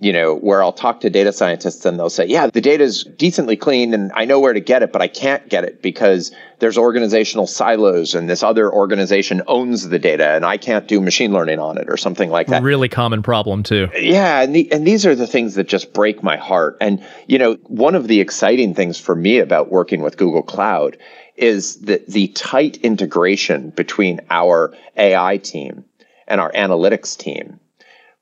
[0.00, 3.04] you know, where I'll talk to data scientists and they'll say, yeah, the data is
[3.04, 6.32] decently clean and I know where to get it, but I can't get it because
[6.58, 11.32] there's organizational silos and this other organization owns the data and I can't do machine
[11.32, 12.62] learning on it or something like that.
[12.62, 13.88] Really common problem too.
[13.94, 14.42] Yeah.
[14.42, 16.76] And, the, and these are the things that just break my heart.
[16.80, 20.98] And, you know, one of the exciting things for me about working with Google Cloud
[21.36, 25.84] is that the tight integration between our AI team
[26.26, 27.60] and our analytics team,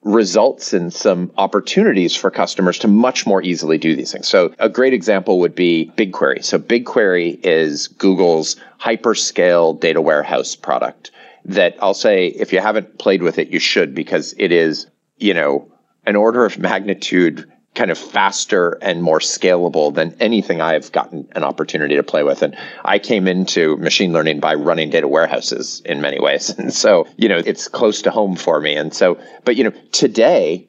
[0.03, 4.27] results in some opportunities for customers to much more easily do these things.
[4.27, 6.45] So a great example would be BigQuery.
[6.45, 11.13] So BigQuery is Google's hyperscale data warehouse product
[11.45, 14.87] that I'll say if you haven't played with it, you should because it is,
[15.19, 15.71] you know,
[16.05, 21.43] an order of magnitude kind of faster and more scalable than anything I've gotten an
[21.43, 22.43] opportunity to play with.
[22.43, 26.55] And I came into machine learning by running data warehouses in many ways.
[26.63, 28.77] And so, you know, it's close to home for me.
[28.77, 30.69] And so, but, you know, today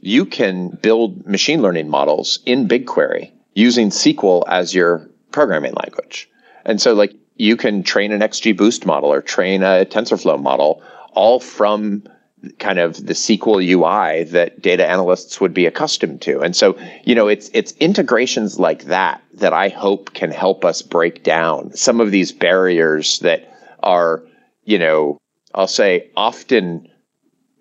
[0.00, 6.30] you can build machine learning models in BigQuery using SQL as your programming language.
[6.64, 11.40] And so, like, you can train an XGBoost model or train a TensorFlow model all
[11.40, 12.04] from
[12.58, 16.40] kind of the SQL UI that data analysts would be accustomed to.
[16.40, 20.82] And so, you know, it's it's integrations like that that I hope can help us
[20.82, 23.52] break down some of these barriers that
[23.82, 24.22] are,
[24.64, 25.18] you know,
[25.54, 26.88] I'll say often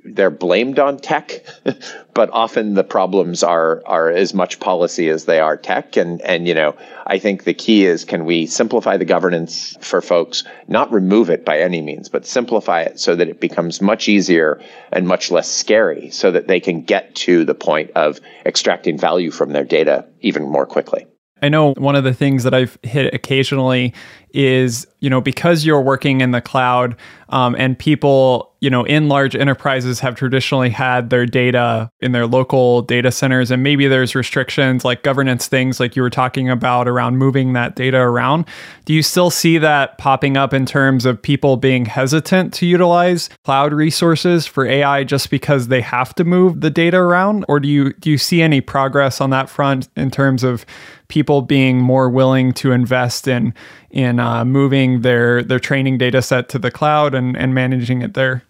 [0.06, 1.44] they're blamed on tech,
[2.13, 5.98] but often the problems are are as much policy as they are tech.
[5.98, 6.76] And and you know,
[7.08, 11.46] I think the key is can we simplify the governance for folks, not remove it
[11.46, 14.62] by any means, but simplify it so that it becomes much easier
[14.92, 19.32] and much less scary, so that they can get to the point of extracting value
[19.32, 21.08] from their data even more quickly.
[21.44, 23.94] I know one of the things that I've hit occasionally
[24.34, 26.96] is, you know, because you're working in the cloud
[27.30, 32.26] um, and people, you know, in large enterprises have traditionally had their data in their
[32.26, 36.88] local data centers, and maybe there's restrictions like governance things like you were talking about
[36.88, 38.46] around moving that data around.
[38.86, 43.30] Do you still see that popping up in terms of people being hesitant to utilize
[43.46, 47.46] cloud resources for AI just because they have to move the data around?
[47.48, 50.65] Or do you do you see any progress on that front in terms of
[51.08, 53.54] people being more willing to invest in
[53.91, 58.13] in uh, moving their their training data set to the cloud and, and managing it
[58.13, 58.43] there?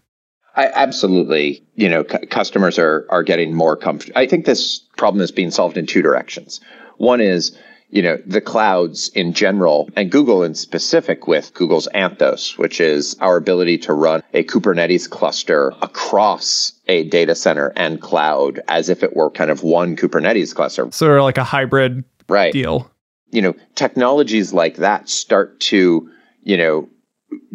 [0.55, 1.63] I, absolutely.
[1.75, 4.17] You know, c- customers are are getting more comfortable.
[4.17, 6.61] I think this problem is being solved in two directions.
[6.97, 7.57] One is
[7.93, 13.15] you know, the clouds in general and Google in specific with Google's Anthos, which is
[13.19, 19.03] our ability to run a Kubernetes cluster across a data center and cloud as if
[19.03, 20.89] it were kind of one Kubernetes cluster.
[20.91, 22.51] So like a hybrid right.
[22.51, 22.89] deal.
[23.33, 26.09] You know, technologies like that start to,
[26.43, 26.89] you know,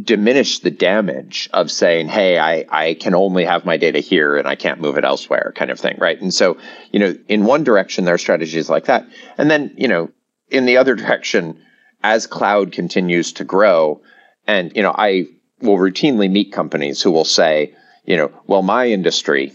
[0.02, 4.46] diminish the damage of saying, hey, I, I can only have my data here and
[4.46, 6.20] I can't move it elsewhere, kind of thing, right?
[6.20, 6.58] And so,
[6.92, 9.06] you know, in one direction, there are strategies like that.
[9.36, 10.10] And then, you know,
[10.50, 11.60] in the other direction,
[12.02, 14.00] as cloud continues to grow,
[14.46, 15.26] and, you know, I
[15.60, 19.52] will routinely meet companies who will say, you know, well, my industry,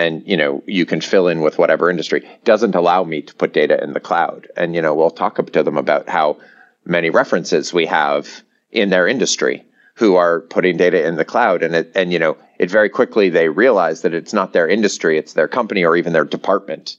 [0.00, 2.26] and you know you can fill in with whatever industry.
[2.44, 4.48] Doesn't allow me to put data in the cloud.
[4.56, 6.38] And you know we'll talk to them about how
[6.84, 11.62] many references we have in their industry who are putting data in the cloud.
[11.62, 15.18] And it and you know it very quickly they realize that it's not their industry
[15.18, 16.96] it's their company or even their department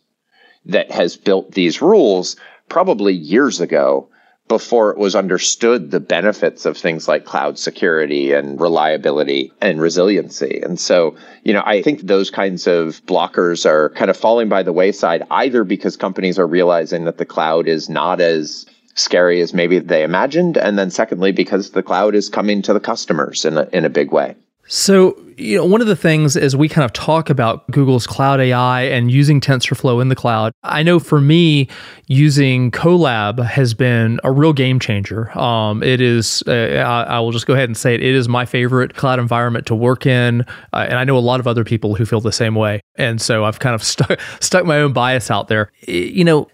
[0.65, 2.35] that has built these rules
[2.69, 4.07] probably years ago
[4.51, 10.59] before it was understood the benefits of things like cloud security and reliability and resiliency.
[10.61, 14.61] And so, you know, I think those kinds of blockers are kind of falling by
[14.61, 19.53] the wayside, either because companies are realizing that the cloud is not as scary as
[19.53, 20.57] maybe they imagined.
[20.57, 23.89] And then secondly, because the cloud is coming to the customers in a, in a
[23.89, 24.35] big way.
[24.67, 28.39] So, you know, one of the things as we kind of talk about Google's cloud
[28.39, 31.67] AI and using TensorFlow in the cloud, I know for me,
[32.07, 35.37] using Colab has been a real game changer.
[35.37, 38.29] Um, it is, uh, I, I, will just go ahead and say it, it is
[38.29, 40.41] my favorite cloud environment to work in.
[40.71, 42.81] Uh, and I know a lot of other people who feel the same way.
[42.95, 45.71] And so I've kind of stuck, stuck my own bias out there.
[45.87, 46.47] You know,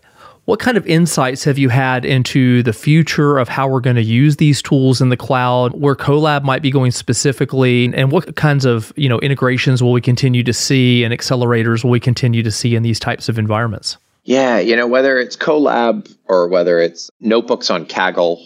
[0.47, 4.01] what kind of insights have you had into the future of how we're going to
[4.01, 8.63] use these tools in the cloud, where Colab might be going specifically, and what kinds
[8.63, 12.51] of you know integrations will we continue to see and accelerators will we continue to
[12.51, 13.97] see in these types of environments?
[14.23, 18.39] Yeah, you know whether it's Colab or whether it's notebooks on Kaggle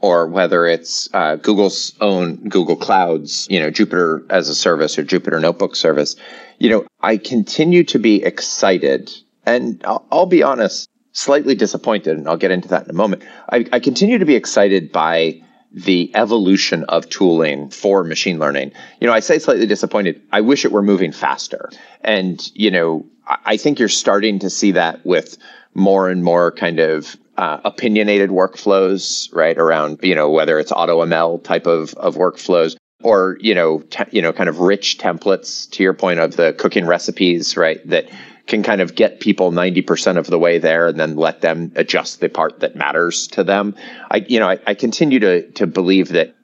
[0.00, 5.04] or whether it's uh, Google's own Google Clouds, you know, Jupyter as a service or
[5.04, 6.16] Jupyter Notebook service,
[6.58, 9.12] you know, I continue to be excited.
[9.46, 13.22] And I'll, I'll be honest, slightly disappointed, and I'll get into that in a moment.
[13.50, 18.72] I, I continue to be excited by the evolution of tooling for machine learning.
[19.00, 20.20] You know, I say slightly disappointed.
[20.30, 21.70] I wish it were moving faster.
[22.02, 25.38] And, you know, I think you're starting to see that with
[25.74, 29.56] more and more kind of uh, opinionated workflows, right?
[29.56, 34.20] Around, you know, whether it's AutoML type of, of workflows or, you know, te- you
[34.20, 37.80] know, kind of rich templates to your point of the cooking recipes, right?
[37.88, 38.10] That
[38.46, 42.20] can kind of get people 90% of the way there and then let them adjust
[42.20, 43.74] the part that matters to them.
[44.10, 46.34] I, you know, I, I continue to, to believe that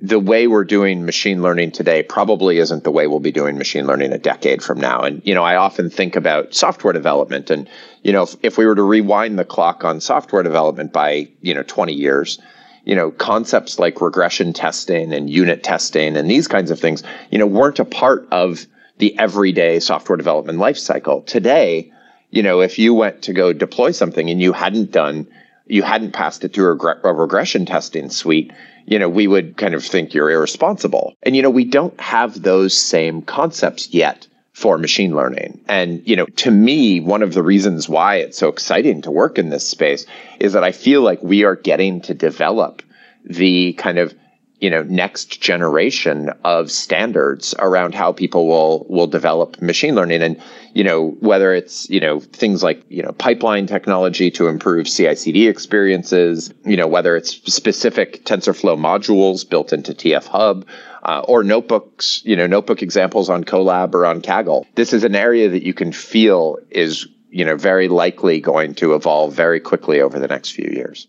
[0.00, 3.86] the way we're doing machine learning today probably isn't the way we'll be doing machine
[3.86, 5.00] learning a decade from now.
[5.00, 7.50] And, you know, I often think about software development.
[7.50, 7.68] And,
[8.04, 11.52] you know, if, if we were to rewind the clock on software development by, you
[11.52, 12.38] know, 20 years,
[12.84, 17.02] you know, concepts like regression testing and unit testing and these kinds of things,
[17.32, 18.66] you know, weren't a part of
[18.98, 21.24] the everyday software development lifecycle.
[21.26, 21.92] Today,
[22.30, 25.26] you know, if you went to go deploy something and you hadn't done,
[25.66, 28.52] you hadn't passed it through a, regression testing suite,
[28.86, 31.14] you know, we would kind of think you're irresponsible.
[31.22, 35.60] And, you know, we don't have those same concepts yet for machine learning.
[35.68, 39.38] And, you know, to me, one of the reasons why it's so exciting to work
[39.38, 40.04] in this space
[40.40, 42.82] is that I feel like we are getting to develop
[43.24, 44.14] the kind of
[44.60, 50.22] you know next generation of standards around how people will will develop machine learning.
[50.22, 50.40] And
[50.74, 55.48] you know whether it's you know things like you know pipeline technology to improve CI/CD
[55.48, 60.66] experiences you know whether it's specific TensorFlow modules built into TF Hub
[61.02, 65.16] uh, or notebooks you know notebook examples on Colab or on Kaggle this is an
[65.16, 70.00] area that you can feel is you know very likely going to evolve very quickly
[70.00, 71.08] over the next few years.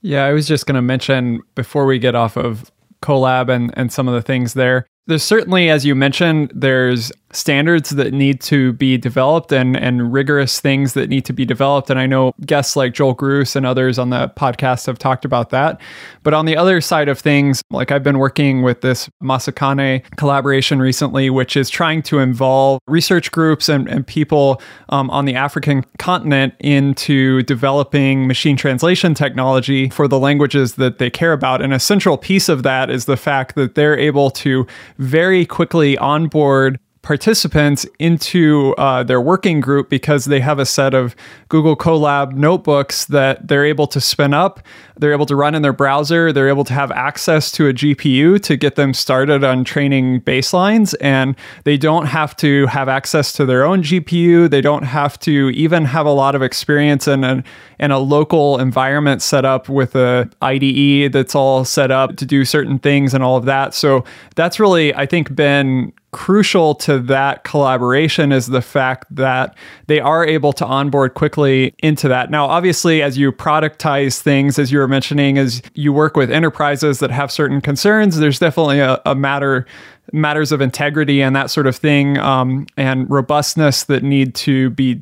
[0.00, 2.70] Yeah, I was just going to mention before we get off of
[3.02, 4.86] Colab and, and some of the things there.
[5.08, 10.60] There's certainly, as you mentioned, there's standards that need to be developed and, and rigorous
[10.60, 11.90] things that need to be developed.
[11.90, 15.50] And I know guests like Joel Grus and others on the podcast have talked about
[15.50, 15.80] that.
[16.22, 20.78] But on the other side of things, like I've been working with this Masakhane collaboration
[20.78, 25.84] recently, which is trying to involve research groups and, and people um, on the African
[25.98, 31.60] continent into developing machine translation technology for the languages that they care about.
[31.60, 34.66] And a central piece of that is the fact that they're able to
[34.98, 41.14] very quickly onboard participants into uh, their working group because they have a set of
[41.48, 44.60] Google Colab notebooks that they're able to spin up.
[44.96, 46.32] They're able to run in their browser.
[46.32, 50.94] They're able to have access to a GPU to get them started on training baselines.
[51.00, 54.50] And they don't have to have access to their own GPU.
[54.50, 57.44] They don't have to even have a lot of experience in a,
[57.78, 62.44] in a local environment set up with a IDE that's all set up to do
[62.44, 63.72] certain things and all of that.
[63.74, 69.54] So that's really, I think, been crucial to that collaboration is the fact that
[69.86, 72.30] they are able to onboard quickly into that.
[72.30, 76.98] Now, obviously, as you productize things, as you were mentioning, as you work with enterprises
[77.00, 79.66] that have certain concerns, there's definitely a, a matter
[80.12, 84.98] matters of integrity and that sort of thing um, and robustness that need to be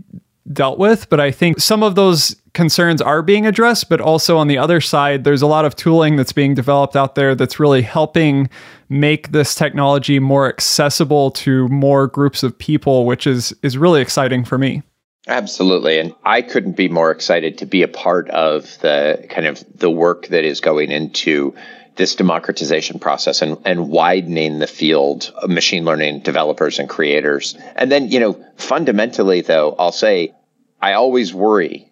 [0.52, 1.08] dealt with.
[1.08, 4.80] But I think some of those concerns are being addressed, but also on the other
[4.80, 8.48] side, there's a lot of tooling that's being developed out there that's really helping
[8.88, 14.44] make this technology more accessible to more groups of people, which is is really exciting
[14.44, 14.82] for me.
[15.28, 15.98] Absolutely.
[15.98, 19.90] And I couldn't be more excited to be a part of the kind of the
[19.90, 21.54] work that is going into
[21.96, 27.56] this democratization process and, and widening the field of machine learning developers and creators.
[27.74, 30.32] And then, you know, fundamentally though, I'll say
[30.80, 31.85] I always worry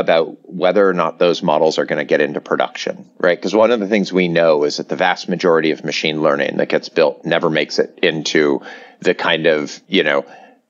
[0.00, 3.38] about whether or not those models are going to get into production, right?
[3.38, 6.58] Because one of the things we know is that the vast majority of machine learning
[6.58, 8.60] that gets built never makes it into
[9.00, 10.24] the kind of, you know,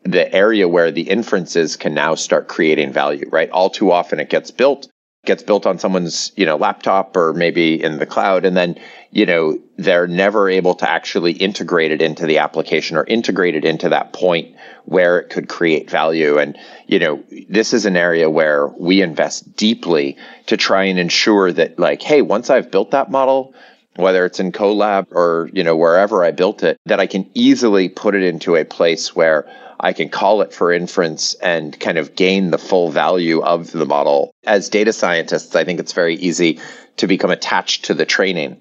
[0.04, 3.50] the area where the inferences can now start creating value, right?
[3.50, 4.88] All too often it gets built,
[5.26, 8.44] gets built on someone's, you know, laptop or maybe in the cloud.
[8.44, 8.78] And then,
[9.10, 13.64] you know, they're never able to actually integrate it into the application or integrate it
[13.64, 16.38] into that point where it could create value.
[16.38, 16.56] And,
[16.86, 20.16] you know, this is an area where we invest deeply
[20.46, 23.54] to try and ensure that like, hey, once I've built that model,
[23.96, 27.88] whether it's in Colab or, you know, wherever I built it, that I can easily
[27.88, 29.48] put it into a place where
[29.78, 33.86] I can call it for inference and kind of gain the full value of the
[33.86, 34.34] model.
[34.44, 36.60] As data scientists, I think it's very easy
[36.96, 38.60] to become attached to the training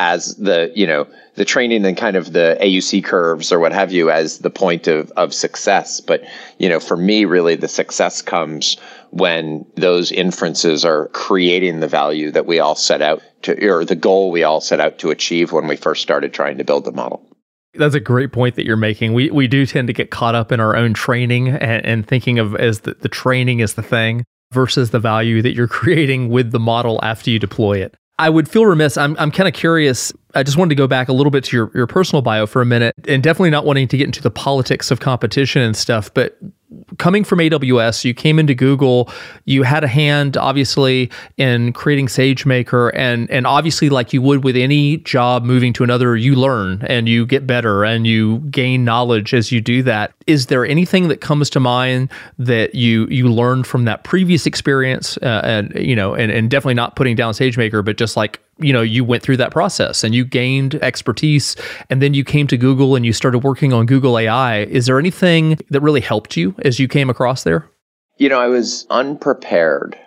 [0.00, 3.92] as the, you know, the training and kind of the AUC curves or what have
[3.92, 6.00] you as the point of, of success.
[6.00, 6.24] But,
[6.58, 8.78] you know, for me, really the success comes
[9.10, 13.94] when those inferences are creating the value that we all set out to, or the
[13.94, 16.92] goal we all set out to achieve when we first started trying to build the
[16.92, 17.29] model.
[17.74, 19.14] That's a great point that you're making.
[19.14, 22.38] We we do tend to get caught up in our own training and, and thinking
[22.38, 26.50] of as the, the training is the thing versus the value that you're creating with
[26.50, 27.94] the model after you deploy it.
[28.18, 28.98] I would feel remiss.
[28.98, 30.12] I'm, I'm kind of curious.
[30.34, 32.62] I just wanted to go back a little bit to your, your personal bio for
[32.62, 36.12] a minute and definitely not wanting to get into the politics of competition and stuff.
[36.12, 36.38] But
[36.98, 39.10] coming from AWS, you came into Google,
[39.44, 44.56] you had a hand obviously in creating SageMaker and and obviously like you would with
[44.56, 49.34] any job moving to another, you learn and you get better and you gain knowledge
[49.34, 50.12] as you do that.
[50.26, 55.16] Is there anything that comes to mind that you you learned from that previous experience
[55.18, 58.72] uh, and you know and, and definitely not putting down SageMaker but just like you
[58.72, 61.56] know you went through that process and you gained expertise
[61.88, 64.98] and then you came to google and you started working on google ai is there
[64.98, 67.68] anything that really helped you as you came across there?
[68.18, 69.98] You know i was unprepared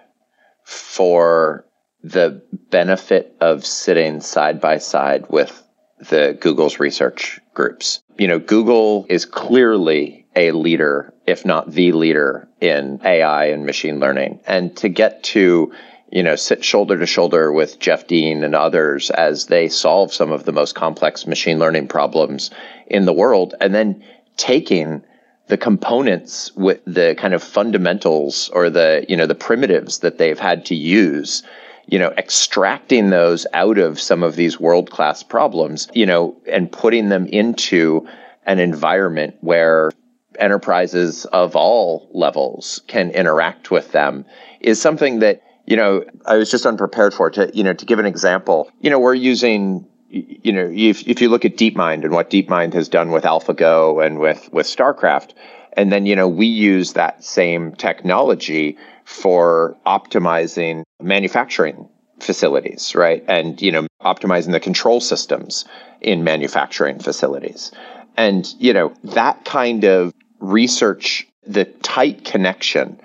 [0.66, 1.66] for
[2.04, 5.62] the benefit of sitting side by side with
[6.10, 8.01] the google's research groups.
[8.18, 13.99] You know google is clearly a leader if not the leader in ai and machine
[13.99, 14.39] learning.
[14.45, 15.72] And to get to
[16.14, 20.32] you know, sit shoulder to shoulder with Jeff Dean and others as they solve some
[20.32, 22.51] of the most complex machine learning problems
[22.86, 24.03] in the world, and then
[24.38, 25.01] taking
[25.47, 30.39] the components with the kind of fundamentals or the you know the primitives that they've
[30.39, 31.43] had to use
[31.88, 36.72] you know extracting those out of some of these world class problems you know and
[36.72, 38.07] putting them into
[38.45, 39.91] an environment where
[40.39, 44.26] enterprises of all levels can interact with them
[44.61, 47.34] is something that you know, I was just unprepared for it.
[47.36, 51.22] To you know, to give an example, you know, we're using, you know, if if
[51.22, 55.32] you look at DeepMind and what DeepMind has done with AlphaGo and with with StarCraft,
[55.74, 61.88] and then you know we use that same technology for optimizing manufacturing
[62.20, 63.24] facilities, right?
[63.28, 65.66] And you know, optimizing the control systems
[66.01, 67.72] in manufacturing facilities,
[68.18, 72.99] and you know that kind of research, the tight connection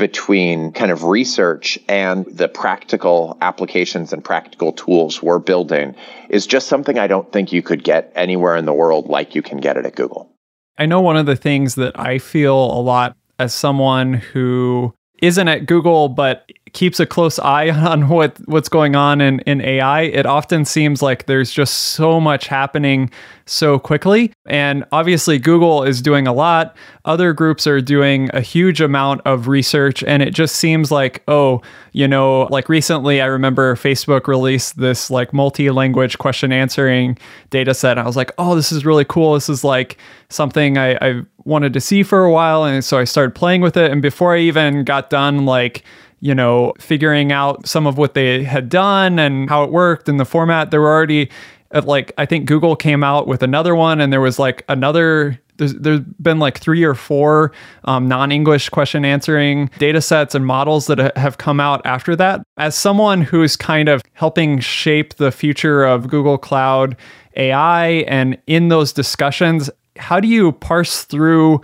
[0.00, 5.94] between kind of research and the practical applications and practical tools we're building
[6.30, 9.42] is just something I don't think you could get anywhere in the world like you
[9.42, 10.32] can get it at Google.
[10.78, 15.48] I know one of the things that I feel a lot as someone who isn't
[15.48, 20.02] at Google but keeps a close eye on what what's going on in, in AI,
[20.02, 23.10] it often seems like there's just so much happening
[23.50, 24.32] so quickly.
[24.46, 26.76] And obviously Google is doing a lot.
[27.04, 30.04] Other groups are doing a huge amount of research.
[30.04, 31.60] And it just seems like, oh,
[31.92, 37.18] you know, like recently I remember Facebook released this like multi-language question answering
[37.50, 37.92] data set.
[37.92, 39.34] And I was like, oh, this is really cool.
[39.34, 39.98] This is like
[40.28, 42.64] something I, I wanted to see for a while.
[42.64, 43.90] And so I started playing with it.
[43.90, 45.82] And before I even got done, like
[46.22, 50.20] you know, figuring out some of what they had done and how it worked and
[50.20, 50.70] the format.
[50.70, 51.30] There were already
[51.72, 55.40] uh, like I think Google came out with another one, and there was like another.
[55.56, 57.52] There's, there's been like three or four
[57.84, 62.40] um, non-English question answering data sets and models that have come out after that.
[62.56, 66.96] As someone who's kind of helping shape the future of Google Cloud
[67.36, 69.68] AI, and in those discussions,
[69.98, 71.60] how do you parse through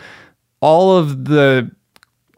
[0.61, 1.71] all of the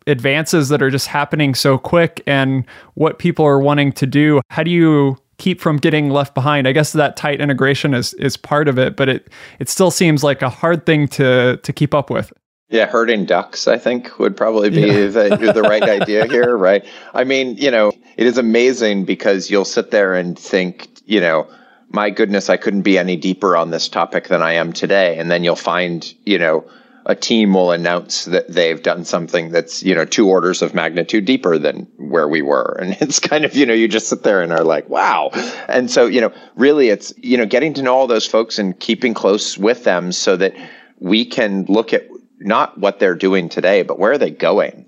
[0.09, 2.65] advances that are just happening so quick and
[2.95, 4.41] what people are wanting to do.
[4.49, 6.69] How do you keep from getting left behind?
[6.69, 9.29] I guess that tight integration is is part of it, but it
[9.59, 12.33] it still seems like a hard thing to to keep up with.
[12.71, 15.07] Yeah, herding ducks, I think, would probably be yeah.
[15.07, 16.85] the, the right idea here, right?
[17.15, 21.49] I mean, you know, it is amazing because you'll sit there and think, you know,
[21.91, 25.19] my goodness, I couldn't be any deeper on this topic than I am today.
[25.19, 26.69] And then you'll find, you know,
[27.09, 31.25] a team will announce that they've done something that's you know two orders of magnitude
[31.25, 32.77] deeper than where we were.
[32.81, 35.31] And it's kind of you know you just sit there and are like wow.
[35.69, 38.79] And so you know really it's you know getting to know all those folks and
[38.79, 40.55] keeping close with them so that
[41.01, 42.07] we can look at
[42.41, 44.85] not what they're doing today but where are they going?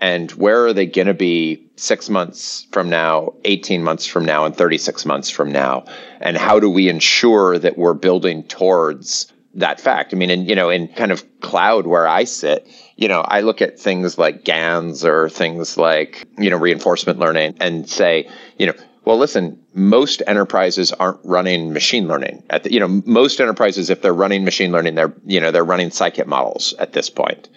[0.00, 4.44] And where are they going to be six months from now, 18 months from now,
[4.44, 5.84] and 36 months from now?
[6.20, 10.12] And how do we ensure that we're building towards that fact.
[10.12, 13.40] I mean, in you know, in kind of cloud where I sit, you know, I
[13.40, 18.28] look at things like GANs or things like you know reinforcement learning and say,
[18.58, 18.74] you know,
[19.04, 22.42] well, listen, most enterprises aren't running machine learning.
[22.50, 25.64] At the, you know, most enterprises, if they're running machine learning, they're you know they're
[25.64, 27.48] running scikit models at this point.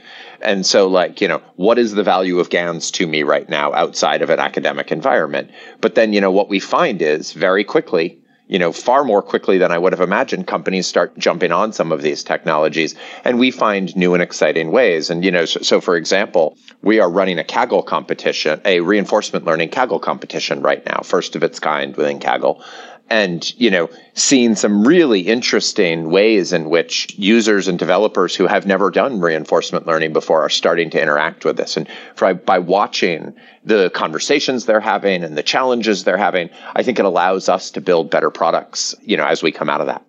[0.41, 3.73] And so, like, you know, what is the value of GANs to me right now
[3.73, 5.49] outside of an academic environment?
[5.81, 9.57] But then, you know, what we find is very quickly you know, far more quickly
[9.57, 13.51] than I would have imagined, companies start jumping on some of these technologies and we
[13.51, 15.09] find new and exciting ways.
[15.09, 19.45] And, you know, so, so, for example, we are running a Kaggle competition, a reinforcement
[19.45, 22.63] learning Kaggle competition right now, first of its kind within Kaggle
[23.09, 28.65] and you know seeing some really interesting ways in which users and developers who have
[28.65, 31.77] never done reinforcement learning before are starting to interact with this.
[31.77, 31.87] And
[32.19, 37.05] by, by watching the conversations they're having and the challenges they're having i think it
[37.05, 40.03] allows us to build better products you know as we come out of that.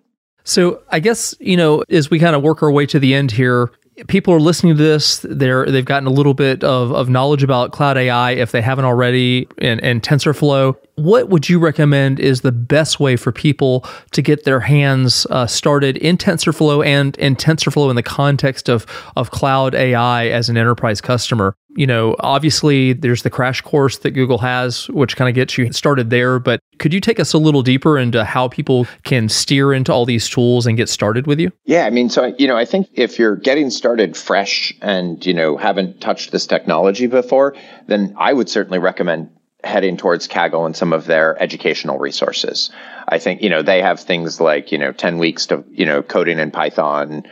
[0.44, 3.30] So I guess you know as we kind of work our way to the end
[3.32, 3.70] here,
[4.07, 7.72] people are listening to this they're they've gotten a little bit of, of knowledge about
[7.72, 10.76] cloud ai if they haven't already and, and tensorflow.
[10.94, 15.46] What would you recommend is the best way for people to get their hands uh,
[15.46, 18.86] started in tensorflow and in tensorflow in the context of
[19.16, 24.11] of cloud ai as an enterprise customer you know, obviously there's the crash course that
[24.11, 26.41] Google has, which kind of gets you started there.
[26.41, 30.05] But could you take us a little deeper into how people can steer into all
[30.05, 31.53] these tools and get started with you?
[31.66, 35.33] Yeah, I mean, so, you know, I think if you're getting started fresh and, you
[35.33, 37.55] know, haven't touched this technology before,
[37.87, 39.31] then I would certainly recommend
[39.62, 42.70] heading towards Kaggle and some of their educational resources.
[43.07, 46.03] I think, you know, they have things like, you know, 10 weeks to, you know,
[46.03, 47.22] coding in Python,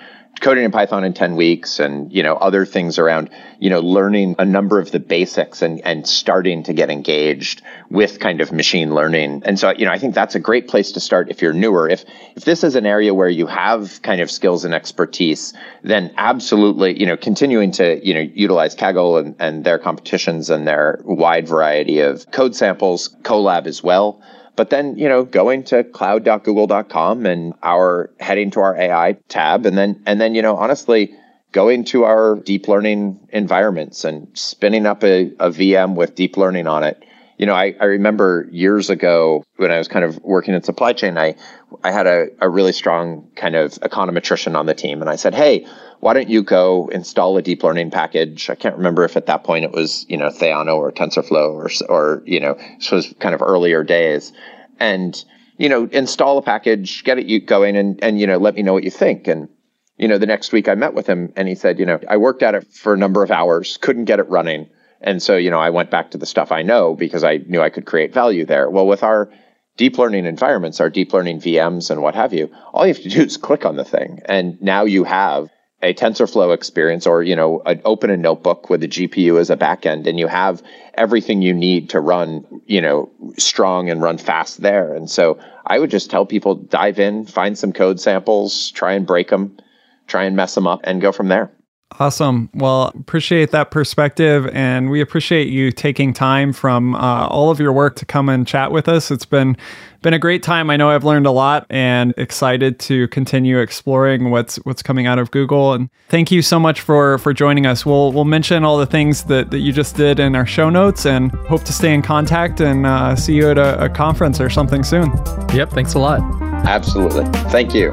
[0.40, 4.36] coding in Python in 10 weeks and, you know, other things around, you know, learning
[4.38, 8.94] a number of the basics and, and starting to get engaged with kind of machine
[8.94, 9.42] learning.
[9.44, 11.88] And so, you know, I think that's a great place to start if you're newer.
[11.88, 16.12] If, if this is an area where you have kind of skills and expertise, then
[16.16, 21.00] absolutely, you know, continuing to, you know, utilize Kaggle and, and their competitions and their
[21.04, 24.20] wide variety of code samples, Colab as well.
[24.56, 29.76] But then, you know, going to cloud.google.com and our heading to our AI tab and
[29.76, 31.14] then and then, you know, honestly
[31.52, 36.66] going to our deep learning environments and spinning up a, a VM with deep learning
[36.66, 37.02] on it.
[37.38, 40.94] You know, I, I remember years ago when I was kind of working in supply
[40.94, 41.36] chain, I
[41.84, 45.34] I had a, a really strong kind of econometrician on the team and I said,
[45.34, 45.66] Hey,
[46.00, 48.50] why don't you go install a deep learning package?
[48.50, 51.70] I can't remember if at that point it was, you know, Theano or TensorFlow or,
[51.88, 54.32] or, you know, this was kind of earlier days.
[54.78, 55.22] And,
[55.56, 58.74] you know, install a package, get it going and, and, you know, let me know
[58.74, 59.26] what you think.
[59.26, 59.48] And,
[59.96, 62.18] you know, the next week I met with him and he said, you know, I
[62.18, 64.68] worked at it for a number of hours, couldn't get it running.
[65.00, 67.62] And so, you know, I went back to the stuff I know because I knew
[67.62, 68.68] I could create value there.
[68.68, 69.30] Well, with our
[69.76, 73.08] deep learning environments, our deep learning VMs and what have you, all you have to
[73.08, 74.20] do is click on the thing.
[74.26, 75.50] And now you have
[75.82, 79.56] a TensorFlow experience or, you know, an, open a notebook with a GPU as a
[79.56, 80.62] backend and you have
[80.94, 84.94] everything you need to run, you know, strong and run fast there.
[84.94, 89.06] And so I would just tell people dive in, find some code samples, try and
[89.06, 89.58] break them,
[90.06, 91.50] try and mess them up and go from there.
[91.98, 92.50] Awesome.
[92.52, 94.48] Well, appreciate that perspective.
[94.52, 98.46] And we appreciate you taking time from uh, all of your work to come and
[98.46, 99.10] chat with us.
[99.10, 99.56] It's been
[100.02, 100.68] been a great time.
[100.68, 105.18] I know I've learned a lot and excited to continue exploring what's what's coming out
[105.18, 105.72] of Google.
[105.72, 107.86] And thank you so much for for joining us.
[107.86, 111.06] We'll we'll mention all the things that, that you just did in our show notes
[111.06, 114.50] and hope to stay in contact and uh, see you at a, a conference or
[114.50, 115.10] something soon.
[115.54, 115.70] Yep.
[115.70, 116.20] Thanks a lot.
[116.66, 117.24] Absolutely.
[117.50, 117.92] Thank you.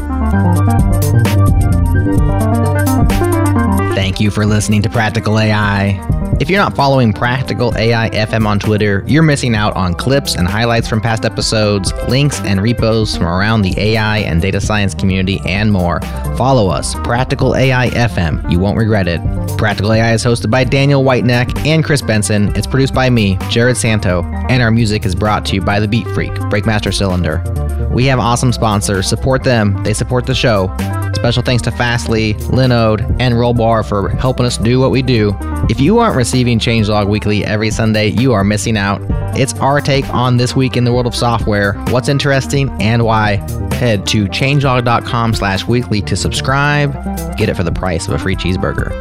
[3.96, 6.00] Thank you for listening to Practical AI.
[6.39, 10.48] If you're not following Practical AI FM on Twitter, you're missing out on clips and
[10.48, 15.39] highlights from past episodes, links and repos from around the AI and data science community,
[15.46, 16.02] and more.
[16.38, 18.52] Follow us, Practical AI FM.
[18.52, 19.22] You won't regret it.
[19.60, 22.54] Practical AI is hosted by Daniel Whitenack and Chris Benson.
[22.56, 25.88] It's produced by me, Jerod Santo, and our music is brought to you by the
[25.88, 27.44] Beat Freak, Breakmaster Cylinder.
[27.91, 29.08] We have awesome sponsors.
[29.08, 30.76] Support them, they support the show.
[31.14, 35.36] Special thanks to Fastly, Linode, and Rollbar for helping us do what we do.
[35.69, 39.01] If you aren't receiving Changelog Weekly every Sunday, you are missing out.
[39.38, 43.36] It's our take on this week in the world of software, what's interesting, and why.
[43.75, 46.93] Head to changelog.com slash weekly to subscribe.
[47.38, 48.91] Get it for the price of a free cheeseburger.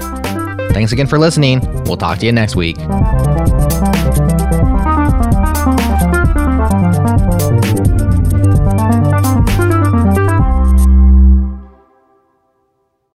[0.72, 1.60] Thanks again for listening.
[1.84, 2.76] We'll talk to you next week.